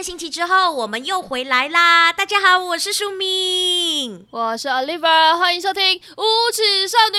[0.00, 2.10] 假一个星期之后，我们又回来啦！
[2.10, 5.82] 大家好，我是舒敏，我是 Oliver，欢迎收听
[6.16, 7.18] 《无耻少女》。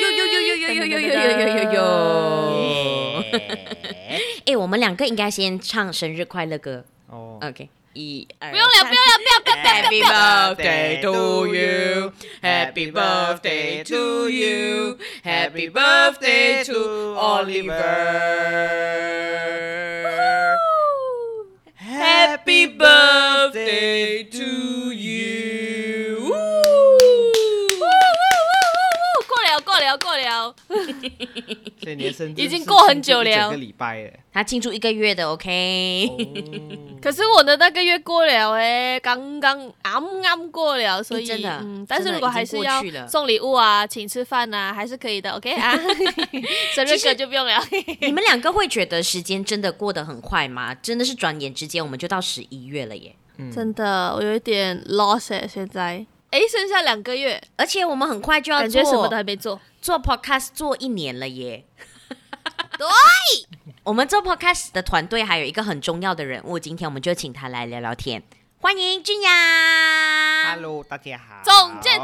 [0.00, 1.78] 呦呦呦呦呦呦呦呦呦呦呦呦！
[4.46, 7.38] 哎，我们两个应该先唱生日快乐歌哦。
[7.42, 10.72] OK，一二，不用了，不用了，不要，不要，不要，不要。
[10.72, 12.12] Happy birthday to you,
[12.42, 17.74] Happy birthday to you, Happy birthday to Oliver.
[22.15, 26.31] Happy birthday to you！
[29.27, 30.55] 过了，过了，过了。
[31.86, 34.10] 所以你的生日已经过很久了，整个礼拜了。
[34.32, 36.10] 他庆祝一个月的，OK。
[37.00, 41.60] 可是我的那个月过了哎，刚刚啱啱过了，所以真的。
[41.62, 45.78] 嗯，但是如果还是要送礼物啊，请吃饭啊，还是可以的，OK 啊。
[46.74, 47.62] 生日歌就不用了。
[48.00, 50.74] 你们两个会觉得时间真的过得很快吗？
[50.82, 53.14] 真的是转眼之间我们就到十一月了耶。
[53.54, 56.04] 真的，我有一点 lost 哎，现在。
[56.36, 61.64] 哎，剩下两个月，而且我们很快就要做，感觉什么都还没做，做 podcast 做一年了耶。
[62.76, 62.86] 对，
[63.82, 68.22] 我们做 podcast 的团队还有一个很重要的人物，今天我们就请他来聊聊天。
[68.60, 69.32] 欢迎俊阳。
[70.44, 71.42] Hello，大家好。
[71.42, 71.98] 总监，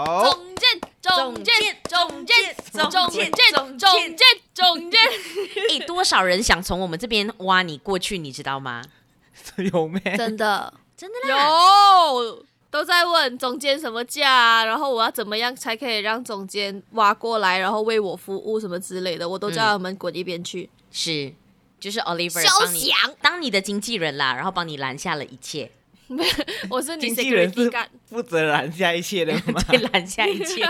[1.03, 2.34] 总监，总监，
[2.72, 5.00] 总监，总监，总监，总监，总监。
[5.78, 8.83] 哎，多少人想从我们这边挖你过去，你知道吗？
[9.75, 10.00] 有没？
[10.16, 11.48] 真的，真的啦。
[11.48, 12.47] 有。
[12.73, 20.62] 都在问总监什么价啊，然后我要怎么样才可以让总监挖过来，然后为我服务什么之类的，我都叫他们滚一边去。
[20.62, 21.34] 嗯、是，
[21.78, 25.70] 就是 Oliver 帮你想当你的经纪人啦，然后帮你拦下了一切。
[26.69, 27.70] 我是你经纪人，是
[28.06, 29.62] 负责拦下一切的吗？
[29.69, 30.62] 对，拦下一切。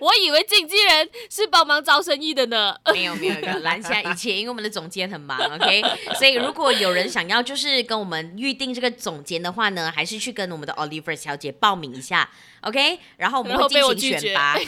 [0.00, 2.74] 我以为经纪人是帮忙招生意的呢。
[2.92, 5.82] 没有没有没有，拦下一切，因为我们的总监很忙，OK。
[6.18, 12.28] 所以如果有人想要就是跟我们预定这个总监的话呢，还是去跟我们的 Oliver 小姐报名一下
[12.62, 12.98] ，OK。
[13.16, 14.58] 然后我们会进行选拔。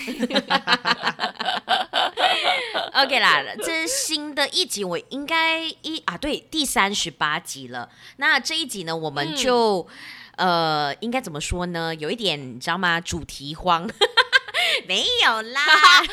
[2.96, 7.90] OK 啦， 这是新的一集，我应该一啊，对，第三十八集了。
[8.16, 9.86] 那这一集呢，我们就、
[10.36, 11.94] 嗯、呃，应该怎么说呢？
[11.94, 12.98] 有一点你知道吗？
[12.98, 13.86] 主题荒。
[14.86, 15.62] 没有啦，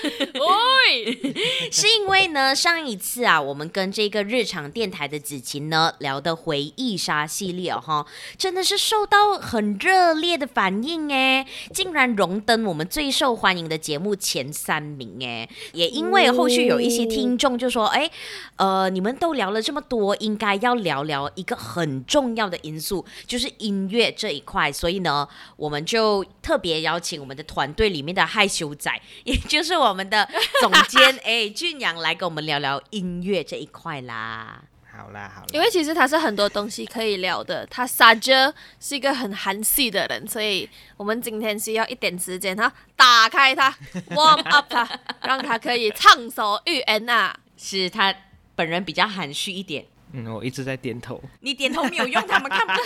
[1.72, 8.06] 是因为呢，上一次啊，我们跟这个日常电台的子晴呢聊的回忆杀系列哦，哈，
[8.38, 18.10] 真的是受到很热烈的反应哎，竟然荣登我们最受欢迎的节目前三名哎，也因为后续有一些听众就说，哎，
[18.56, 28.92] 呃，你们都聊了这么多，应该要聊聊一个很重要的因素，就是音乐这一块，所以呢，我们就特别邀请我们的团队里面的害羞仔，
[29.26, 30.30] 也就是我们的
[30.62, 34.62] 总监 哎，俊阳来跟我们聊聊音乐这一块啦。
[34.96, 38.32] 好啦，好啦，因为其实他是很多东西可以聊的，他撒娇
[38.80, 43.76] 是一个很含蓄的人，所以我们今天需要一点时间哈，打开他，
[44.14, 44.88] warm up 他，
[45.24, 47.36] 让他可以畅所欲言啊。
[47.58, 48.14] 是他
[48.56, 49.86] 本人比较含蓄一点。
[50.16, 51.20] 嗯，我一直在点头。
[51.40, 52.84] 你点头没有用，他们看不到。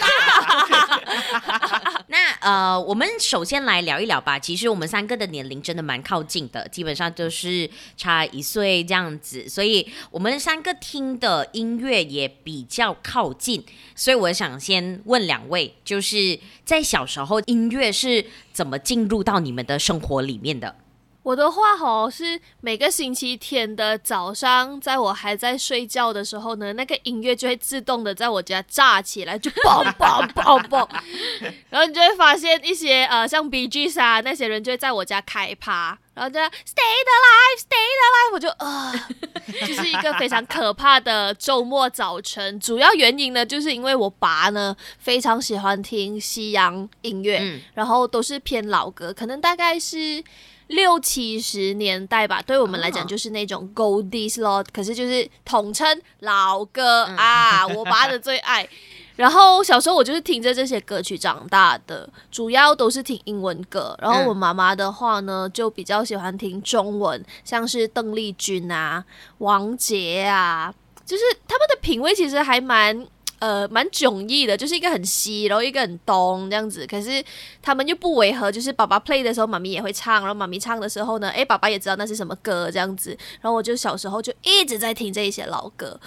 [2.07, 4.39] 那呃，我们首先来聊一聊吧。
[4.39, 13.61] 其实我们三个的年龄真的蛮靠近的，基本上都是差一岁这样子，所以我们三个听的音乐也比较靠近。
[13.93, 20.73] 所以我想先问两位，就是在小时候音乐是怎么进入到你们的生活里面的？
[21.27, 30.87] 我的话吼是每个星期天的早上，在我还在睡觉的时候呢，那个音乐就会自动的在我家炸起来，就嘣嘣嘣嘣，
[31.69, 42.57] 然后你就会发现一些呃像 Gees 啊那些人就会在我家开趴，然后就 Stay the life，Stay the life，我就呃，就是一个非常可怕的周末早晨。
[42.57, 50.23] 主要原因呢，就是因为我爸呢非常喜欢听西洋音乐，嗯、然后都是偏老歌，可能大概是。
[50.67, 58.67] 六七十年代吧，对我们来讲就是那种 Goldies 咯，可是就是统称老歌啊，我爸的最爱。
[59.16, 63.97] 然后小时候我就是听着这些歌曲长大的，主要都是听英文歌。
[63.99, 69.03] 然后我妈妈的话呢，就比较喜欢听中文，像是邓丽君啊、
[69.40, 70.73] 王杰啊，
[71.05, 73.08] 就是他们的品味其实还蛮。
[73.39, 76.87] 呃，蛮迥异的，就是一个很西，然后一个很东这样子。
[76.87, 77.23] 可是
[77.61, 83.17] 他们又不违和，就是爸爸 play 的时候，妈咪也会唱，然后妈咪唱的时候呢，哎，爸爸也知道那是什么歌这样子。
[83.41, 85.99] 然后我就小时候就一直在听这一些老歌。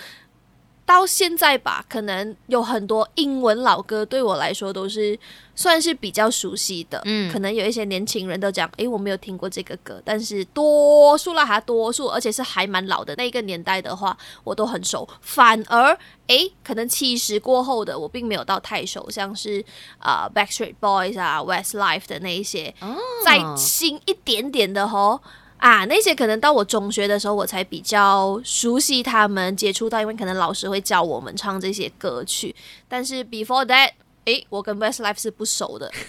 [0.90, 5.16] 到现在吧，可能有很多英文老歌对我来说都是
[5.54, 7.00] 算是比较熟悉的。
[7.04, 15.08] 嗯，可能有一些年轻人都讲，诶，我没有听过这个歌，但是多数啦，还多数，而且是还蛮老的那个年代的话，我都很熟。
[15.20, 15.96] 反而，
[16.26, 19.64] 诶，可能七十过后的我并没有到太熟，像是
[20.00, 25.20] 啊、呃、Backstreet Boys 啊 Westlife 的那一些，哦、再新一点点的吼。
[25.60, 32.54] 啊，那些可能到我中学的时候，我才比较熟悉他们，接触到，因为可能老师会教我们唱这些歌曲。
[32.88, 33.90] 但是 before that，
[34.24, 35.92] 诶，我跟 Westlife 是不熟的。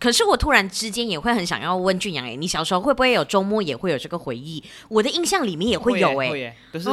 [0.00, 4.64] 可是我突然之间也会很想要问俊阳，哎，你小时候会不会有周末也会有这个回忆？
[4.88, 6.88] 我的印象里面也会有，诶，就是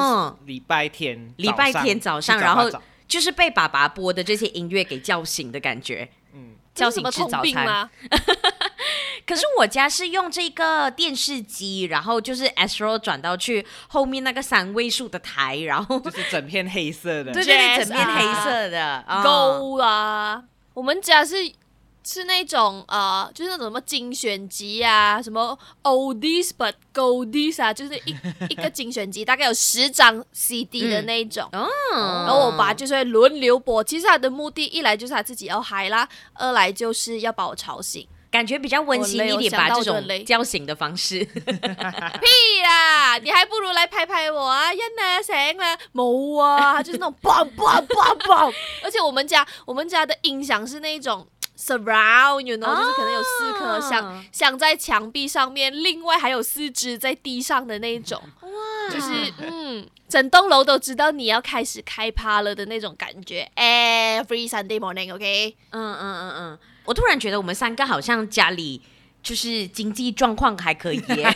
[0.46, 2.70] 礼拜天，礼拜天早上，然后
[3.08, 6.10] 就是被爸爸播的这些音乐给叫醒的感觉。
[6.78, 7.90] 嗯，叫醒吃早餐吗？
[9.26, 20.44] 可是我家是用这个电视机，然后就是 Astro 转到去后面那个三位数的台，然后就是整片黑色的，对对对，整片黑色的，Go 啊！
[20.74, 21.36] 我们家是
[22.08, 28.16] 是那种呃，就是那种什么精选集啊，什么 Oldies but Goldies 啊，就是一
[28.50, 31.50] 一个精选集，大概有十张 CD 的那一种。
[31.52, 38.08] 嗯，然后我爸就是会轮流播，其实他的目的，一来就是他自己要嗨啦，二来就是要把我吵醒。
[38.30, 41.24] 感觉比较温馨一点吧，这种叫醒的方式。
[41.34, 41.42] 屁
[42.62, 44.68] 啦，你还不如来拍拍我啊！
[44.72, 48.54] 人呢，醒了，冇啊，就是那种 砰砰砰砰。
[48.84, 51.26] 而且我们家我们家的音响是那种
[51.58, 58.22] surround，you know，就是可能有四颗像像在墙壁上面，另外还有四只在地上的那种。
[58.42, 58.50] 哇，
[58.94, 63.50] 就是嗯，整栋楼都知道你要开始开趴了的那种感觉。
[63.56, 65.56] Every Sunday morning，OK？
[65.72, 66.60] 嗯嗯嗯嗯。
[66.86, 68.82] 我突然觉得我们三个好像家里
[69.22, 71.36] 就是经济状况还可以耶，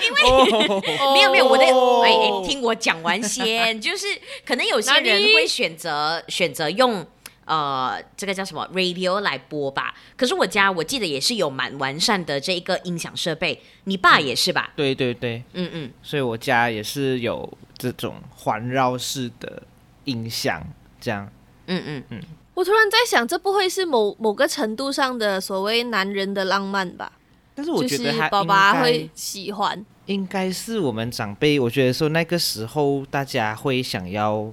[0.00, 4.06] 因为没有没有我的哎哎，听我讲完先，就是
[4.46, 7.04] 可能有些人会选择选择用
[7.44, 14.72] 呃这个叫什么 radio 来播吧，可是我家我记得也是有蛮完善的这一个音响设备，你爸也是吧？
[14.76, 19.62] 对对对，嗯嗯，所以我家也是有这种环绕式的
[20.04, 20.62] 音响，
[21.00, 21.28] 这样，
[21.66, 22.22] 嗯嗯嗯。
[22.54, 27.10] 我突然在想，这不会是某某个程度上的所谓男人的浪漫吧？
[27.54, 31.58] 但是我觉得爸爸会喜欢，应该是我们长辈。
[31.58, 34.50] 我觉得说那个时候大家会想要，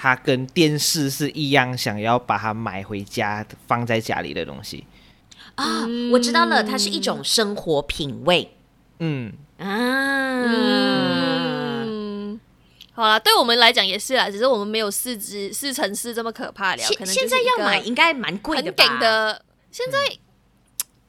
[0.00, 4.86] 他跟电视是一样，想要把它买回家放在家里的东西
[5.56, 5.86] 啊。
[6.10, 8.50] 我知道了，它是一种生活品味。
[9.00, 10.46] 嗯啊。
[10.46, 12.40] 嗯
[12.92, 16.82] 好了，对我们来讲也是啦，只是我们没有四只四乘四这么可怕了。
[16.82, 18.84] 现现在要买应该蛮贵的吧？
[18.84, 19.98] 很顶的，现在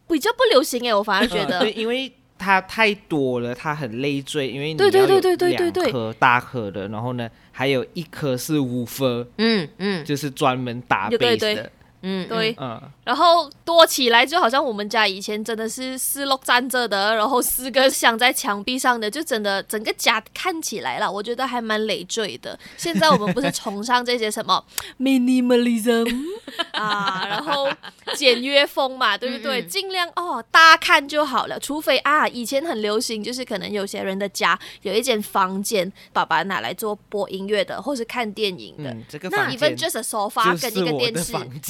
[0.10, 11.72] 比较不流行哎，我反而觉得，对， 因为它太多了，它很累赘，因为你对对对对对对对，两颗大颗的，然后呢，还有一颗是 woofer，嗯嗯，就是专门打 bass 的。
[12.04, 22.58] 嗯，对，嗯，然后多起来就好像我们家以前真的是四六站着的，然后四个镶在墙壁上的，就真的整个家看起来了，我觉得还蛮累赘的。
[22.78, 24.64] 现在我们不是崇尚这些什么
[25.00, 26.08] minimalism
[26.74, 27.68] 啊，然后
[28.16, 29.64] 简约风嘛，对不对？
[29.64, 31.60] 尽量哦，大看就好了。
[31.60, 38.92] 除非啊，以前很流行，就是可能有些人的家有一间房间，爸爸拿来做播音乐的，或是看电影的。
[38.92, 41.34] 嗯，这个房间那 even just a sofa 跟一个电视。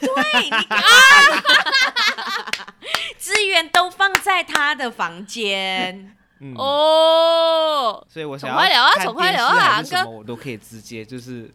[0.00, 0.80] 对，你啊，
[3.18, 6.16] 资源都放在他的房间。
[6.42, 11.52] 嗯、哦，所以我想要看电视还是什么，我都可以直接就是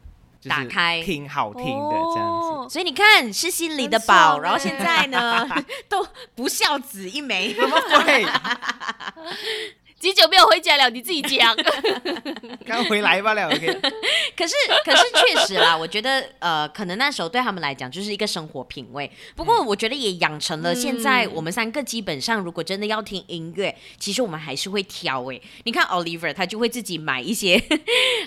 [0.47, 2.69] 打开听好听的这样子。
[2.69, 4.37] 所以你看，是心里的宝。
[4.39, 5.43] 然后现在呢，
[5.89, 7.51] 都不孝子一枚。
[7.59, 8.23] 怎么会？
[9.99, 10.89] 几久没有回家了？
[10.89, 11.55] 你自己讲。
[12.65, 13.65] 刚回来吧了， OK。
[14.35, 19.09] 可是，可是确实啦， 我觉得，呃，可能那时候对他们来讲就是一个生活品味。
[19.35, 25.23] 不过，我觉得也养成了现在我们三个基本上，如果真的要听音乐，嗯、其实我们还是会挑。
[25.25, 27.61] 诶，你看 Oliver 他就会自己买一些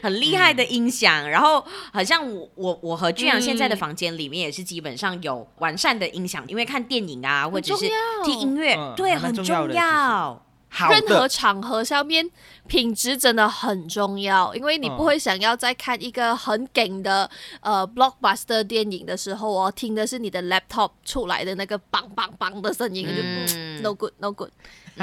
[0.03, 7.89] 很厉害的音响，嗯、然后好像我我我和俊阳现在的房间里面也是基本上有完善的音响，因为看电影啊，或者是
[8.25, 10.48] 听音乐，嗯、对，很重要。
[10.91, 12.29] 任何场合上面，
[12.67, 17.29] 品质真的很重要，因为你不会想要在看一个很梗的
[17.61, 24.51] 呃 blockbuster 电影的时候哦，听的是你的 laptop 出来的那个梆梆梆的声音，就 no good no good，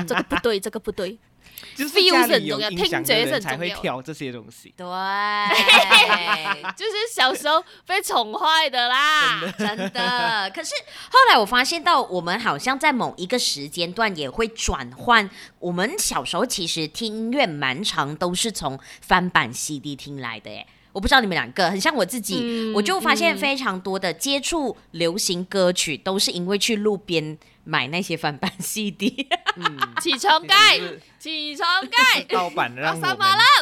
[0.07, 1.17] 这个不对，这个不对。
[1.75, 4.73] 就是是很重要听觉很重要会挑这些东西。
[4.77, 4.85] 对，
[6.75, 9.41] 就是小时候被宠坏的啦。
[9.57, 10.51] 真的。
[10.53, 10.71] 可是
[11.09, 15.29] 后来我发现到，我们好像在某一个时间段也会转换。
[15.59, 29.27] 我们小时候其实听音乐蛮长都是从翻版 CD 听来的，哎，我不知道你们两个，很像我自己，嗯我就发现非常多的接触流行歌曲都是因为去路边买那些翻版 CD。
[29.57, 30.79] 嗯，起床就盖，
[31.19, 32.21] 起床盖。
[32.23, 33.17] 盗版 让我们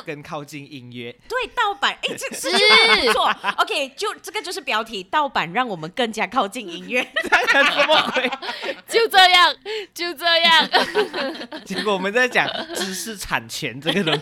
[0.05, 1.11] 更靠近音乐。
[1.27, 3.33] 对，盗版，哎，这是错。
[3.57, 7.01] OK，就这个就是标题，盗版让我们更加靠近音乐。
[7.23, 8.29] 怎么会？
[8.87, 9.55] 就这样，
[9.93, 10.69] 就这样。
[11.65, 14.21] 结果我们在讲知识产权这个东西。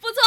[0.00, 0.20] 不错，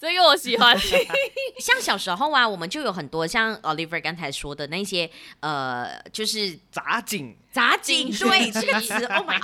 [0.00, 0.74] 这个我喜欢。
[1.60, 9.38] 像小时候啊，我们就有很多像 Oliver 刚才说的那些，呃，就是杂锦，杂锦，对这个词， Oh my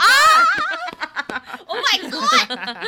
[1.66, 2.86] God，Oh my God，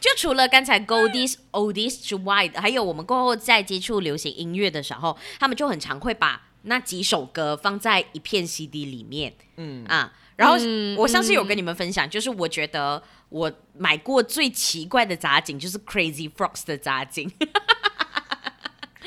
[0.00, 9.84] 就除了刚才 Goldies Oldies 之外，还有我们过后在接触流行音乐的时候，他们就很常会把那几首歌放在一片 CD 里面，嗯。
[9.86, 17.30] 啊，然后嗯我上次有跟你们分享，就是我觉得我买过最奇怪的杂锦就是 Crazy Frogs 的杂锦。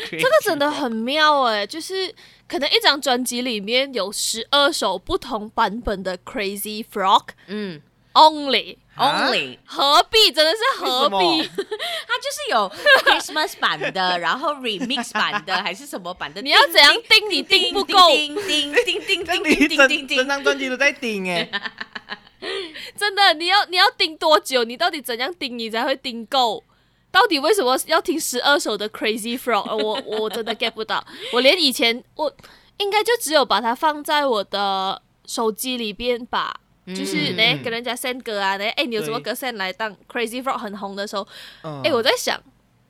[0.10, 2.14] 这个真的很妙哎，就是
[2.48, 7.82] 可能一张专辑里面有十二首不同版本的 Crazy Frog 嗯
[8.14, 9.58] Only，啊，Only。
[9.66, 10.34] 何必？
[10.34, 11.50] 真的是何必什？
[11.56, 12.70] 它就是有
[13.06, 16.42] Christmas 版的， 然后 Remix 版的，还是什么版的？
[16.42, 17.30] 你要怎样定？
[17.30, 20.18] 你定不够，叮叮叮叮这样叮叮你整叮叮叮。
[20.18, 21.50] 整张专辑都在顶哎，
[22.98, 24.64] 真的，你要你要盯多久？
[24.64, 26.64] 你到底怎样盯你才会盯够？
[27.12, 29.68] 到底为什么要听十二首的 Crazy Frog？
[29.70, 31.06] 呃我我真的 get 不到。
[31.34, 32.34] 我连以前我
[32.78, 36.54] 应该就只有把它放在我的手机里边吧。
[36.88, 39.72] 就是嗯呢，跟人家 send 歌啊，呢，哎，你有什么歌 send 来？
[39.72, 41.26] 当 Crazy Frog 很红的时候，
[41.62, 42.42] 哎哎，我在想，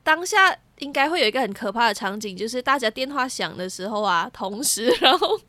[0.02, 5.40] 当下应该会有一个很可怕的场景，就是大家电话响的时候啊，同时 然后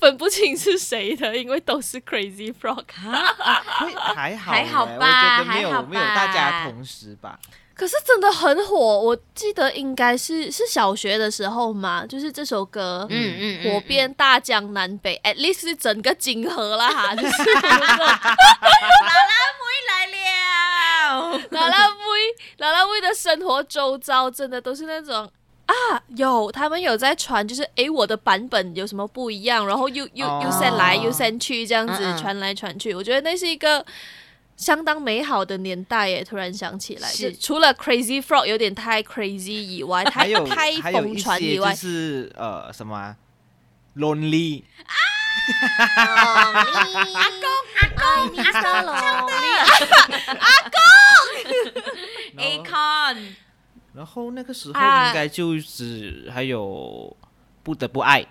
[0.00, 2.84] 分不清是谁的，因为都是 Crazy Frog。
[2.98, 7.38] 会还好欸，还好吧我觉得没有还好吧没有大家同时吧。
[7.74, 18.20] 可是真的很火，我记得应该是是小学的时候嘛，就是这首歌，嗯嗯嗯火遍大江南北，at least 是整个金河啦哈，就是 来了，
[21.50, 21.94] 拉拉威
[22.58, 25.30] 拉拉威的生活周遭真的都是那种
[25.66, 25.74] 啊，
[26.16, 30.40] 有他们有在传，就是诶，我的版本有什么不一样，然后又又哦。
[30.44, 32.18] 又 send 来又 send 去这样子嗯嗯。
[32.18, 33.84] 传来传去，我觉得那是一个。
[34.56, 36.24] 相当美好的年代耶！
[36.24, 37.32] 突然想起来，是。
[37.36, 43.14] 除了 Crazy Frog 有点太 crazy 以外，太还有太疯传以外，是呃什么啊
[43.96, 44.64] ？Lonely
[45.94, 47.46] 阿公
[47.80, 49.28] 阿公你沙龙然后
[52.36, 53.16] Acon，
[53.94, 55.08] 然后那个时候啊。
[55.08, 57.16] 应该就只还有
[57.62, 58.24] 不得不爱，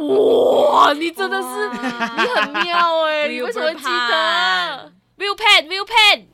[0.00, 3.28] 哇，你真的是你很妙哎！
[3.28, 6.26] 你为什么会记得？Will Pan，Will Pan，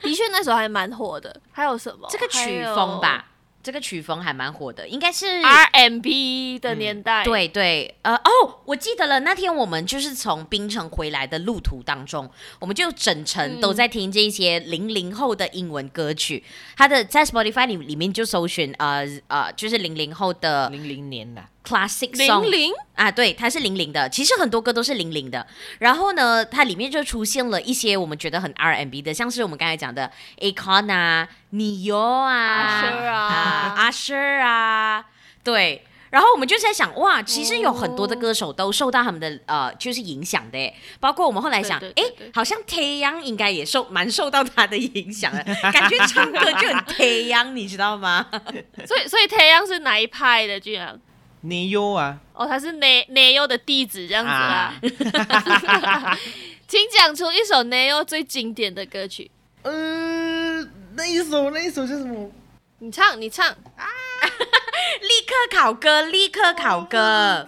[0.00, 1.40] 的确那时候还蛮火的。
[1.50, 2.06] 还有什么？
[2.10, 3.26] 这个曲风吧，
[3.62, 12.28] 这个曲风还蛮火的，应该是 R M B 的年代。，对对，呃，哦，我记得了，那天我们就是从槟城回来的路途当中，
[12.58, 16.42] 我们就整程都在听这一些零零后的英文歌曲。
[16.76, 24.08] 它的在 Spotify 里里面就搜寻，呃呃，就是零零后的零零年的 classic song 零零啊，对，它是零零的。
[24.08, 25.46] 其实很多歌都是零零的。
[25.78, 35.04] 然后呢，它里面就出现了一些我们觉得很 R&B 的，像是我们刚才讲的 Acon 啊、Neo 啊、Usher 啊啊 Usher 啊，
[35.44, 35.84] 对。
[36.10, 42.04] 然后我们就在想，哇，其实有很多的歌手都受到他们的呃，就是影响的，包括我们后来想，哎
[42.34, 45.42] 好像 Taeyang 应该也受蛮受到他的影响的，
[45.72, 48.26] 感觉唱歌就很 Taeyang，你知道吗？
[48.86, 50.60] 所以所以太阳是哪一派的？
[50.60, 51.00] 居然
[51.44, 54.74] Neo 啊哦，他是 Ne Neo 的弟子这样子啊
[55.84, 56.18] 啊。
[56.68, 59.30] 请讲出一首 Neo 最经典的歌曲，
[59.62, 59.72] 呃，
[60.94, 62.30] 那一首那一首叫什么？
[62.78, 63.86] 你唱，你唱啊。
[65.02, 67.46] 立刻考歌，立刻考歌。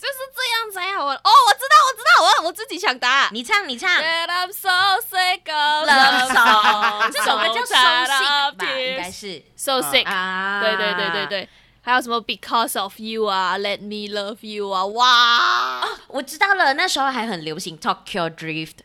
[0.00, 1.20] 就是这样才好玩哦！
[1.46, 3.28] 我知道，我知道，我我自己想答。
[3.32, 4.00] 你唱，你唱。
[4.00, 4.70] That I'm so
[5.00, 10.06] sick of Love 这首歌叫 So Sick 吧，应该是 So sick。
[10.06, 11.26] 啊对对对对。
[11.26, 11.48] 对，
[11.82, 15.80] 还有什么 Because of You 啊，Let me love you 啊，哇！
[16.08, 18.80] 我知道了，那时候还很流行 Tokyo Drift，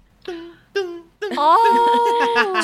[1.36, 1.58] 哦，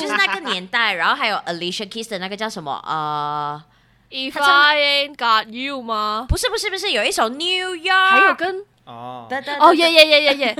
[0.00, 3.62] 就是那个年代，然后还有 Alicia Keys 的那个叫什么呃
[4.10, 6.24] If I ain't got you 吗？
[6.28, 9.28] 不是不是不是，有一首 New York，还有跟哦，
[9.60, 10.56] 哦耶耶耶耶耶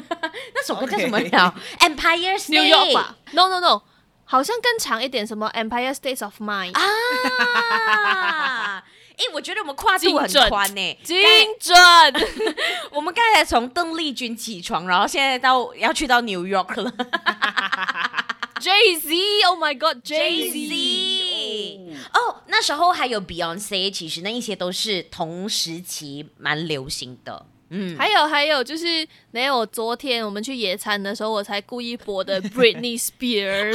[0.55, 3.83] 那首歌叫什么了？Empire State New York 吧？No No No，
[4.25, 6.83] 好像更长一点，什么 Empire States of Mind，啊！
[9.19, 10.99] 哎，我觉得我们跨度很宽呢。
[11.03, 11.23] 精
[11.61, 11.75] 准。
[12.93, 16.93] 我们刚才从邓丽君起床，然后现在到要去到 New York 了。
[18.61, 21.97] Jay Z，Oh my God，Jay Z。
[22.15, 27.45] 哦，那时候还有 Beyonce，其实那一些都是同时期蛮流行的。
[27.71, 33.73] 嗯，还有还有就是，没有昨天我们去野餐的时候，我才故意播的 Britney Spears，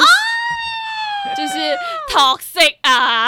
[1.35, 1.75] 就是
[2.13, 3.27] Toxic 啊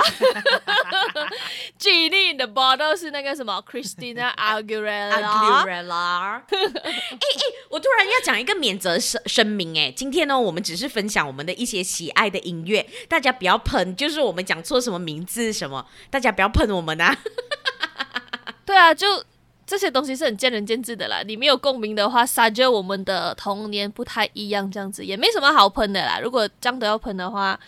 [2.39, 5.91] the Bottle 是那个什么 Christina Aguilera，Aguilera。
[5.91, 7.19] 哎哎，
[7.69, 17.17] 我突然要讲一个免责声声明，哎，今天呢，我们只是分享我们的一些喜爱的音乐，大家不要喷，就是我们讲错什么名字什么，大家不要喷我们啊。
[18.65, 19.23] 对啊，就
[19.69, 21.21] 这些东西是很见仁见智的啦。
[21.27, 26.19] 你没有共鸣的话，撒娇我们的童年不太一样，这样子也没什么好喷的啦。
[26.19, 27.59] 如果这样都要喷的话，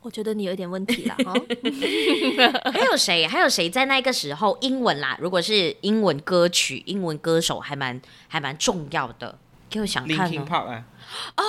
[0.00, 1.14] 我觉得你有一点问题啦。
[1.26, 1.34] 哦，
[2.72, 3.26] 还有谁？
[3.26, 5.18] 还有谁在那个时候英文啦？
[5.20, 9.38] 如果是英文歌曲、英文歌手还，还蛮还蛮重要的。
[9.68, 10.46] 给我想看 Linkin 哦。
[10.48, 10.84] Park 啊，
[11.36, 11.44] 哦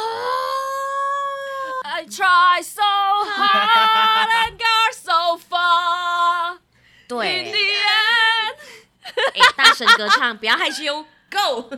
[1.86, 6.58] I try so hard and got so far.
[7.08, 7.52] 对 In
[9.34, 11.70] 哎，大声歌唱，不要害羞，Go！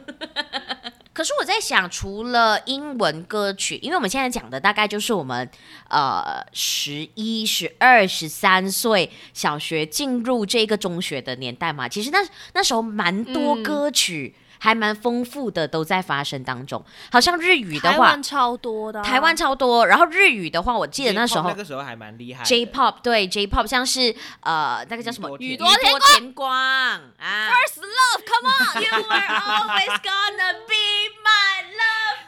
[1.13, 5.49] 可是我在想，除了英文歌曲，因为我们现在讲的大概就是我们
[5.89, 12.19] 呃十一、十二、十三岁小学进入这个中学的年代嘛，其实那
[12.53, 14.35] 那时候蛮多歌曲。
[14.35, 16.83] 嗯还蛮丰富的，都在发生当中。
[17.11, 19.85] 好像日语的话台话，湾超多的啊、台湾超多。
[19.85, 27.01] 然后日语的话，我记得那时候 J-pop 那个时候还蛮厉害 J-pop 对 J-pop 像是呃那个叫什么宇宇多多田田光啊
[27.49, 30.85] First love，come on，，You were always gonna be
[31.23, 32.27] my love。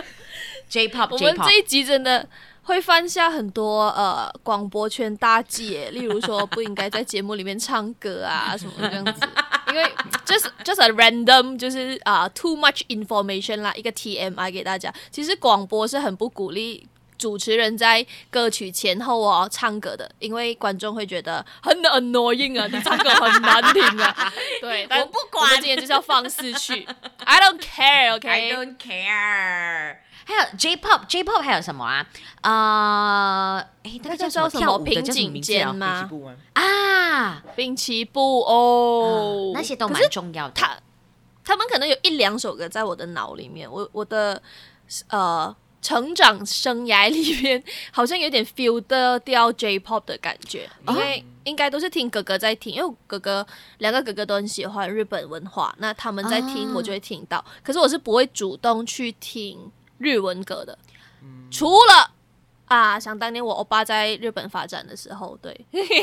[0.68, 2.26] J-pop 我们这一集真的
[2.62, 9.12] 会犯下很多呃广播圈大忌，例如说不应该在节目里面唱歌啊什么这样子，
[9.70, 9.84] 因为
[10.26, 14.92] just just a random 就是啊、uh, too much information 啦，一个 TMI 给大家。
[15.10, 16.86] 其实广播是很不鼓励
[17.20, 24.32] 主持人在歌曲前后哦唱歌的，因为观众会觉得很 annoying 啊，你唱歌很难听啊。
[24.62, 29.98] 对，但我不管我们今天就是要放肆去，I don't care，OK、I don't care。
[30.24, 32.06] 还有 J-pop J-pop 还有什么啊？
[32.42, 35.74] 呃，哎，那个叫什么那个叫什么跳舞的叫什么平井名字啊坚？
[35.74, 36.36] 吗北西部吗？
[36.54, 40.52] 啊，滨崎步哦、那些都蛮重要的。
[40.54, 40.78] 他
[41.44, 44.40] 他们可能有一两首歌在我的脑里面，我我的
[45.08, 53.46] 呃成长生涯里面好像有点 feel 得掉 J-pop 的感觉，因为应该都是听哥哥在听，因为哥哥
[53.78, 60.78] 两个哥哥都很喜欢日本文化，那他们在听我就会听到，可是我是不会主动去听日文歌的，
[61.50, 62.12] 除了。
[62.70, 65.52] 啊，想当年我欧巴在日本发展的时候，对，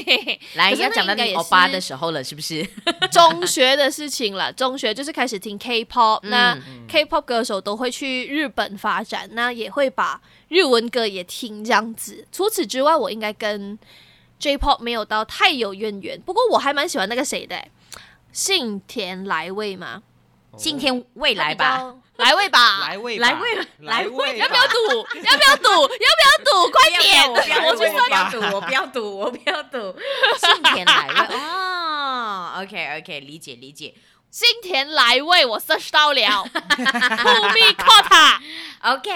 [0.55, 2.61] 来要讲到欧巴的时候了，是不是？
[3.09, 6.57] 中学的事情了，中学就是开始听 K-pop，、嗯那
[6.89, 12.27] K-pop 歌手都会去日本发展，那也会把日文歌也听这样子。
[12.33, 13.79] 除此之外，我应该跟
[14.37, 17.63] J-pop 没有到太有渊源，不过我还蛮喜欢那个谁的，
[18.33, 20.03] 幸田来未嘛，
[20.57, 24.75] 今天未来吧，，来未吧，来未来未吧来未要不要赌？
[25.21, 25.69] 要不要赌？
[25.69, 26.71] 要不要赌？
[26.71, 27.31] 快点！
[27.31, 29.95] 我不要，我要赌，我不要赌，我不要赌。
[30.39, 33.93] 幸田来未 哦，OK OK，理解理解。
[34.31, 38.39] 幸田来未，我 search 到了， Kumi Kota。
[38.81, 39.11] OK，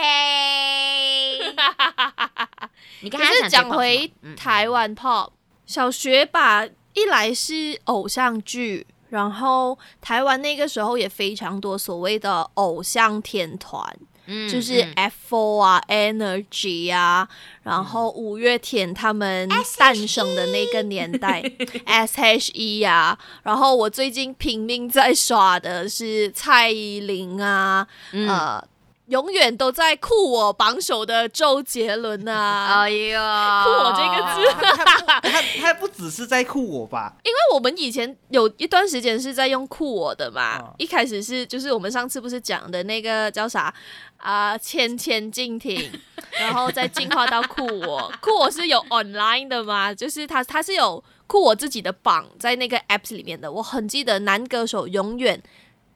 [3.01, 5.31] 你可刚才是讲回嗯台湾 pop，
[5.65, 13.85] 小学吧，一来是偶像剧，然后台湾那个时候也非常多所谓的偶像天团，
[14.25, 17.27] 嗯就是 F F4 啊、Energy 啊，
[17.63, 21.43] 然后五月天他们诞生的那个年代
[21.85, 28.27] ，S.H.E 啊，然后我最近拼命在刷的是蔡依林啊，嗯。
[28.27, 28.70] 呃。
[29.11, 32.81] 永远都在酷我榜首的周杰伦啊！
[32.83, 37.13] 哎呦，酷我这个字他不他他不只是在酷我吧？
[37.23, 43.73] 因为我们以前有一段时间是在用酷我的嘛，哦一开始是就是我们上次不是讲的那个叫啥
[44.15, 45.91] 啊，千千静听，
[46.39, 55.43] 然后再进化到酷我，酷我是有 online 的嘛，就是它它是有酷我自己的榜在那个 apps 里面的，我很记得男歌手永远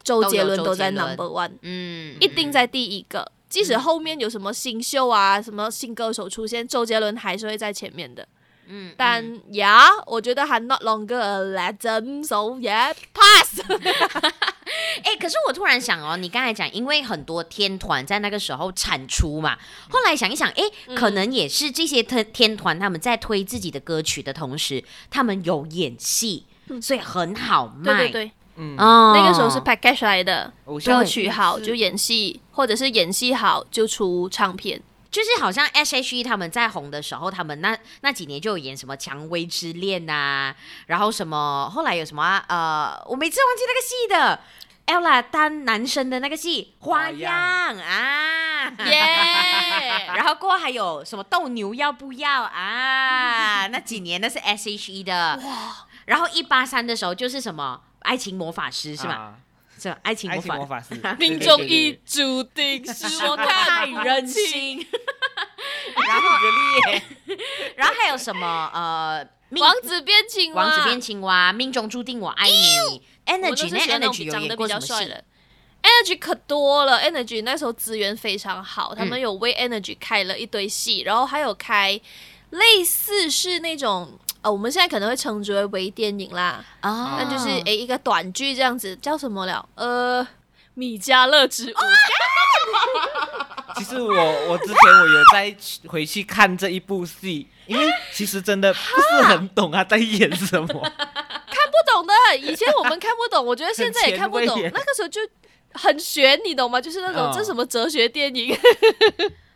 [0.05, 1.51] 周杰伦都在 number one。
[1.61, 8.25] 嗯，一定在第一个，即使后面有什么新秀啊、什么新歌手出现，周杰伦还是会在前面的。
[8.67, 13.61] 嗯，但呀，我觉得还 not longer a legend，so yeah pass。
[15.03, 19.55] 哎、欸，可是我突然想哦，你刚才讲，因为很多天团在那个时候产出嘛，
[19.91, 26.47] 后来想一想，哎、欸，可能也是这些天天团他们在推自己的歌曲的同时，他们有演戏，
[26.81, 27.97] 所以很好卖。
[27.97, 30.51] 对对对，嗯，哦，那个时候是 package 来的，
[30.85, 34.81] 歌曲好就演戏，或者是演戏好就出唱片。
[35.11, 40.53] 就是好像 S.H.E 他们在红的时候，他们那那几年就有演什么《蔷薇之恋》呐，
[40.87, 42.45] 然后什么后来有什么啊？
[42.49, 44.39] 呃，我每次忘记那个戏的。
[44.87, 50.05] Ella 当男生的那个戏《花样》啊，耶！
[50.15, 53.65] 然后过后还有什么斗牛要不要啊？
[53.73, 55.87] 那几年那是 S.H.E 的哇。
[56.05, 59.35] 然后一八三的时候就是什么《爱情魔法师》是吧？
[59.77, 60.95] 这《爱情魔法魔法师》。
[61.19, 64.77] 命中已注定是我太任性。
[66.07, 66.27] 然后，
[67.75, 68.71] 然后还有什么？
[68.73, 69.27] 呃，
[69.59, 73.01] 王子变青蛙，王子变青蛙，命中注定我爱你。
[73.25, 75.23] Energy 那 Energy 长得比较帅的
[75.81, 76.99] ，Energy 可多了。
[76.99, 81.99] Energy 那时候资源非常好，他们有为 Energy 开了一堆戏，然后还有开
[82.51, 89.67] 类似是那种呃，我们现在可能会称之为微电影啦，啊，那就是诶一个短剧这样子，叫什么了？
[89.73, 90.25] 呃，
[90.75, 91.75] 米迦勒之舞。
[93.75, 95.55] 其实我我之前我有在
[95.87, 100.67] 回去看这一部戏，因为其实真的不是很懂他在演什么。
[100.69, 104.61] 看不懂的，以前我们看不懂，我觉得现在也看不懂。
[104.61, 105.21] 那个时候就
[105.73, 106.79] 很悬，你懂吗？
[106.79, 108.55] 就是那种、哦、这是什么哲学电影，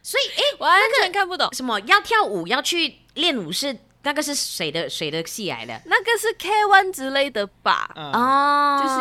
[0.02, 1.47] 所以哎，欸、 完全看不懂。
[1.54, 5.81] 什么要跳舞要去练舞是那个是谁的谁的戏来的？
[5.85, 7.91] 那个是 K One 之类的吧？
[7.95, 8.97] 哦，就是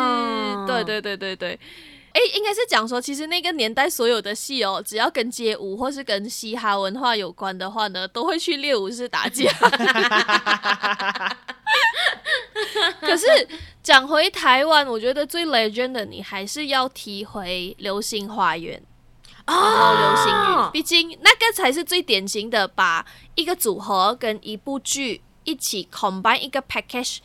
[0.67, 1.59] 对对对对对。
[2.11, 9.49] 哎、欸，应该是讲说，其实那个年代所有的戏哦，只要跟街舞或是跟嘻哈文化有关的话呢，都会去练舞室打架。
[12.99, 13.47] 可是
[13.83, 18.77] 讲回台湾，我觉得最 legend 的你还是要提回《流星花园》
[19.51, 27.19] 后流星雨，毕竟那个才是最典型的，把一个组合跟一部剧一起 combine 一个 package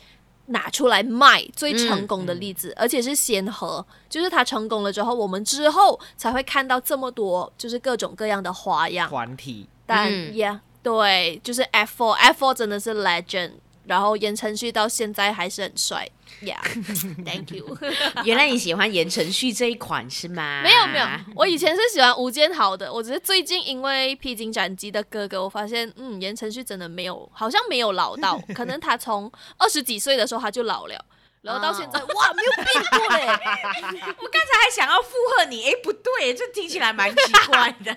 [0.47, 9.09] 拿出来卖最成功的例子，嗯、而且是先河，就是它成功了之后，我们之后才会看到这么多，就是各种各样的花样。
[9.09, 9.67] 团体。
[9.85, 10.59] 但呀、嗯。
[10.59, 13.53] yeah，对，就是 F4，F4 真的是 legend。
[13.87, 16.07] 然后言承旭到现在还是很帅
[16.41, 17.77] ，Yeah，Thank you。
[18.23, 20.61] 原来你喜欢言承旭这一款是吗？
[20.63, 31.05] 没有没有，我以前是喜欢吴建豪的，我只是最近因为披荆斩棘的哥哥，我发现嗯，言承旭真的没有，好像没有老到，可能他从二十几岁的时候他就老了。
[31.45, 33.27] 然后到现在，哇，没有变过嘞！
[34.17, 37.95] 我刚才还想要附和你，哎，不对，这听起来蛮奇怪的。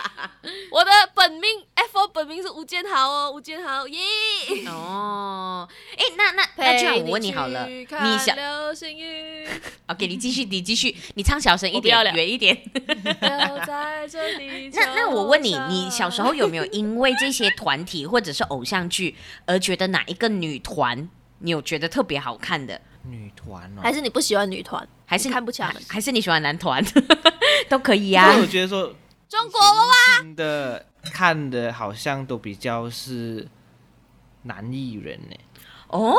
[0.70, 2.08] 我的本命，F.O.
[2.08, 3.98] 本命是吴建豪哦，吴建豪耶。
[4.68, 7.86] 哦，哎，那那那这样我问你好了，你
[8.18, 9.48] 想流星雨？
[9.88, 12.62] OK，你继续，你继续，你唱小声一点，远一点。
[13.22, 21.08] 那那我问你，你小时候有没有因为这些团体或者是偶像剧而觉得哪一个女团？
[21.42, 23.82] 你有觉得特别好看的女团哦？
[23.82, 24.88] 还是你不喜欢女团？
[25.04, 25.82] 还是看不起他们？
[25.88, 26.82] 还是你喜欢男团？
[27.68, 28.36] 都可以呀、啊。
[28.40, 28.94] 我觉得说
[29.28, 29.92] 中国娃娃
[30.36, 33.46] 的看的好像都比较是
[34.42, 35.36] 男艺人呢。
[35.88, 36.16] 哦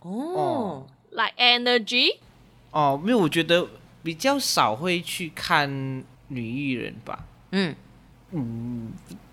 [0.00, 2.18] 哦，Like Energy？
[2.70, 3.68] 哦，没有，我觉得
[4.02, 5.68] 比较少会去看
[6.28, 7.24] 女艺人吧。
[7.52, 7.76] 嗯
[8.32, 8.92] 嗯，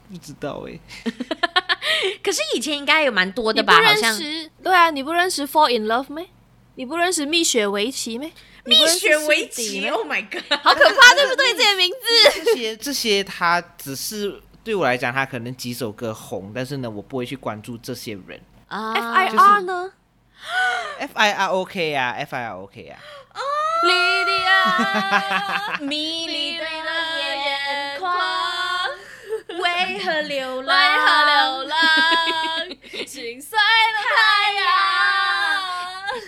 [0.10, 0.80] 不知道哎。
[2.24, 3.74] 可是以前应该有蛮多的吧？
[3.82, 4.18] 好像
[4.64, 6.28] 对啊，你不认识 Fall in Love 咩？
[6.76, 8.32] 你不认识蜜雪薇琪咩？
[8.64, 11.54] 蜜雪薇琪，Oh my God， 好可怕，对不对？
[11.56, 11.98] 这些名字，
[12.46, 18.94] 这 些这些，他只是对我来讲，他可能几首歌红，但是呢，我不会去关注这些人啊。
[18.94, 19.92] F I R 呢
[21.00, 23.00] ？F I R OK 啊，F I R OK 啊。
[23.84, 23.90] 莉
[24.26, 28.16] 莉安，迷离的眼眶，
[29.62, 30.78] 为何流浪？
[30.78, 31.78] 为何流浪？
[33.08, 34.66] 心碎的太阳。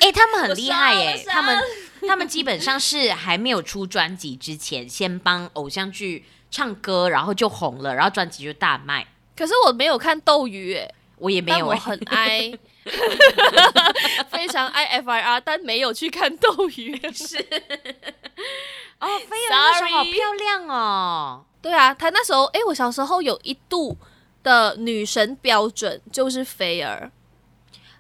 [0.02, 1.24] 哎、欸，他们很厉害耶！
[1.28, 1.62] 他们
[2.08, 9.08] 他们基本上是还没有出专辑之前，先帮偶像剧唱歌，然后就红了，然后专辑就大卖。
[9.36, 12.52] 可是我没有看斗鱼，哎，我也没有，我很爱，
[14.30, 16.96] 非常爱 FIR，但没有去看斗鱼。
[17.12, 17.38] 是
[19.00, 21.46] 哦，菲儿那时候好漂亮哦。
[21.62, 23.98] 对啊，她那时候，哎，我小时候有一度。
[24.44, 27.10] 的女神标准就是菲儿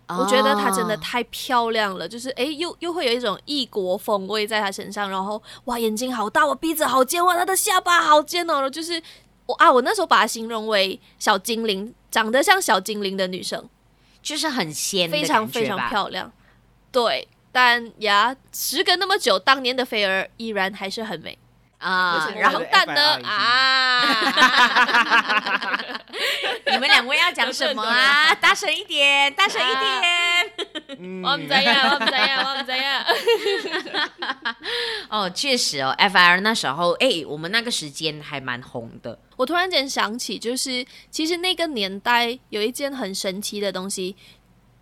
[0.08, 0.19] ，oh.
[0.19, 9.02] 我觉得她真的太漂亮了，就是哎，又又会有一种异国风味在她身上，然后哇，眼睛好大，我鼻子好尖，哇，她的下巴好尖哦，就是
[9.46, 13.69] 我我啊，我那时候把她形容为小精灵，长得像小精灵的女生，
[14.24, 16.32] 就是很仙，非常非常漂亮。
[16.92, 21.38] 对，但呀，时隔那么久，当年的菲儿依然还是很美。
[21.84, 23.19] 啊，然后蛋呢？
[23.26, 24.02] 啊！
[26.72, 28.34] 你们两位要讲什么啊？
[28.36, 31.22] 大声一点，大声一点！
[31.24, 31.93] 我们怎样？
[31.93, 32.46] 我们怎样？
[32.50, 33.04] 我们怎样？
[35.12, 39.19] 哦，确实哦，FIR 那时候，哎，我们那个时间还蛮红的。
[39.36, 44.15] 我突然间想起，就是其实那个年代有一件很神奇的东西。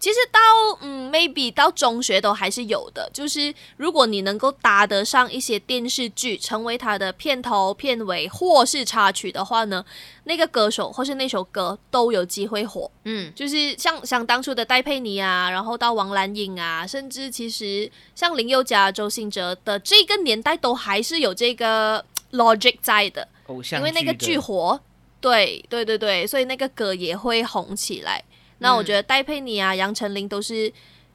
[0.02, 0.40] 其实到
[0.82, 3.08] 嗯，maybe 到中学都还是有的。
[3.14, 9.86] 就是如果你能够搭得上一些电视剧，成为它的片头、片尾或是插曲的话呢，
[10.24, 12.90] 那个歌手或是那首歌都有机会火。
[13.04, 23.28] 嗯，就是像像当初的戴佩妮啊，然后到王蓝颖啊，甚至其实像林宥嘉、周兴哲的这个年代，都还是有这个 logic 在的。
[23.46, 24.80] 偶像，因为那个剧火，
[25.20, 28.24] 对对对对，所以那个歌也会红起来。
[28.62, 30.72] 那我觉得戴佩妮啊、杨丞琳都是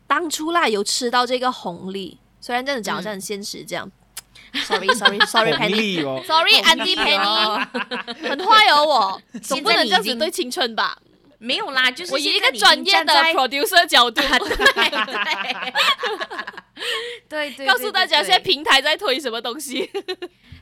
[0.07, 3.89] 当初啦有吃到这个红利，虽然真的讲的是很现实这样。
[4.53, 10.99] 嗯、 Sorry Sorry Sorry Penny，Sorry Andy Penny，很坏哦我，总不能这样子对青春吧？
[11.39, 14.29] 没有啦，就是我以一个专业的 producer 角度，对
[17.29, 19.91] 对对，告诉大家现在平台在推什么东西。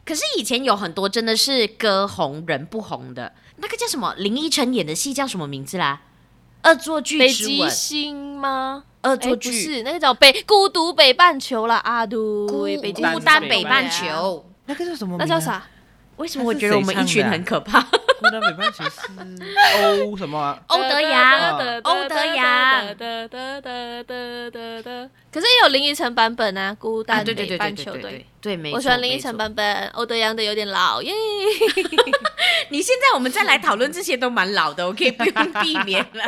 [0.05, 4.15] 可是以前有很多真的是歌红人不红的，那个叫什么？
[4.19, 6.03] 林依晨演的戏叫什么名字啦？
[6.65, 8.85] 恶作剧北极星吗？
[9.03, 12.67] 恶作剧是那个叫北孤独北半球啦，阿都孤
[13.13, 15.17] 孤单北半球，那个叫什么？
[15.19, 15.63] 那叫啥？
[16.17, 17.81] 为什么我觉得我们一群很可怕？
[17.83, 19.01] 孤单北半球是
[20.07, 20.59] 欧什么？
[20.69, 22.87] 欧德阳，欧德阳。
[25.35, 27.91] 可是也有林依晨版本啊，孤单北半球。
[27.97, 28.77] 对对，没错。
[28.77, 31.13] 我喜欢林依晨版本，欧德阳的有点老耶。
[32.71, 36.23] 你现在我们再来讨论这些都蛮老的，OK， 不用避免了。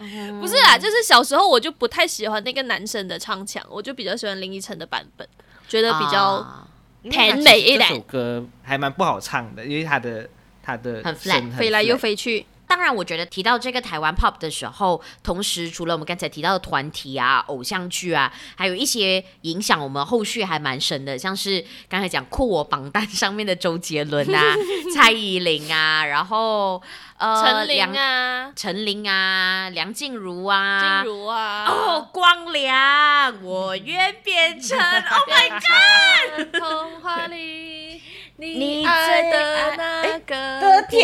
[0.40, 5.28] 不是啊，就是小时候我就不太喜欢那个男生的唱腔，我就比较喜欢林依晨的版本，
[5.68, 6.66] 觉得比较
[7.02, 7.90] 甜美一点。
[7.90, 10.26] 这首歌还蛮不好唱的，因为他的
[10.62, 12.46] 他的很 flat，飞来又飞去。
[12.70, 24.54] 当然，我觉得提到这个台湾 pop 的时候，同时除了我们刚才提到的团体啊、偶像剧啊，还有一些影响我们后续还蛮深的，像是刚才讲酷我榜单上面的周杰伦啊、
[24.94, 26.80] 蔡依林啊，然后
[27.18, 34.78] 呃，陈琳啊、陈琳啊、梁静茹啊、静茹啊，哦，光良，我愿变成，
[35.10, 38.00] Oh my God，童话里。
[38.42, 39.69] 你爱的那个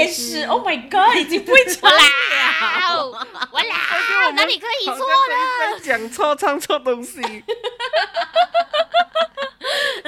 [0.06, 1.98] 的天使，Oh my God，已经不会唱了，
[3.50, 5.80] 我啦，哪里可以错的？
[5.82, 7.20] 讲错，唱错东西，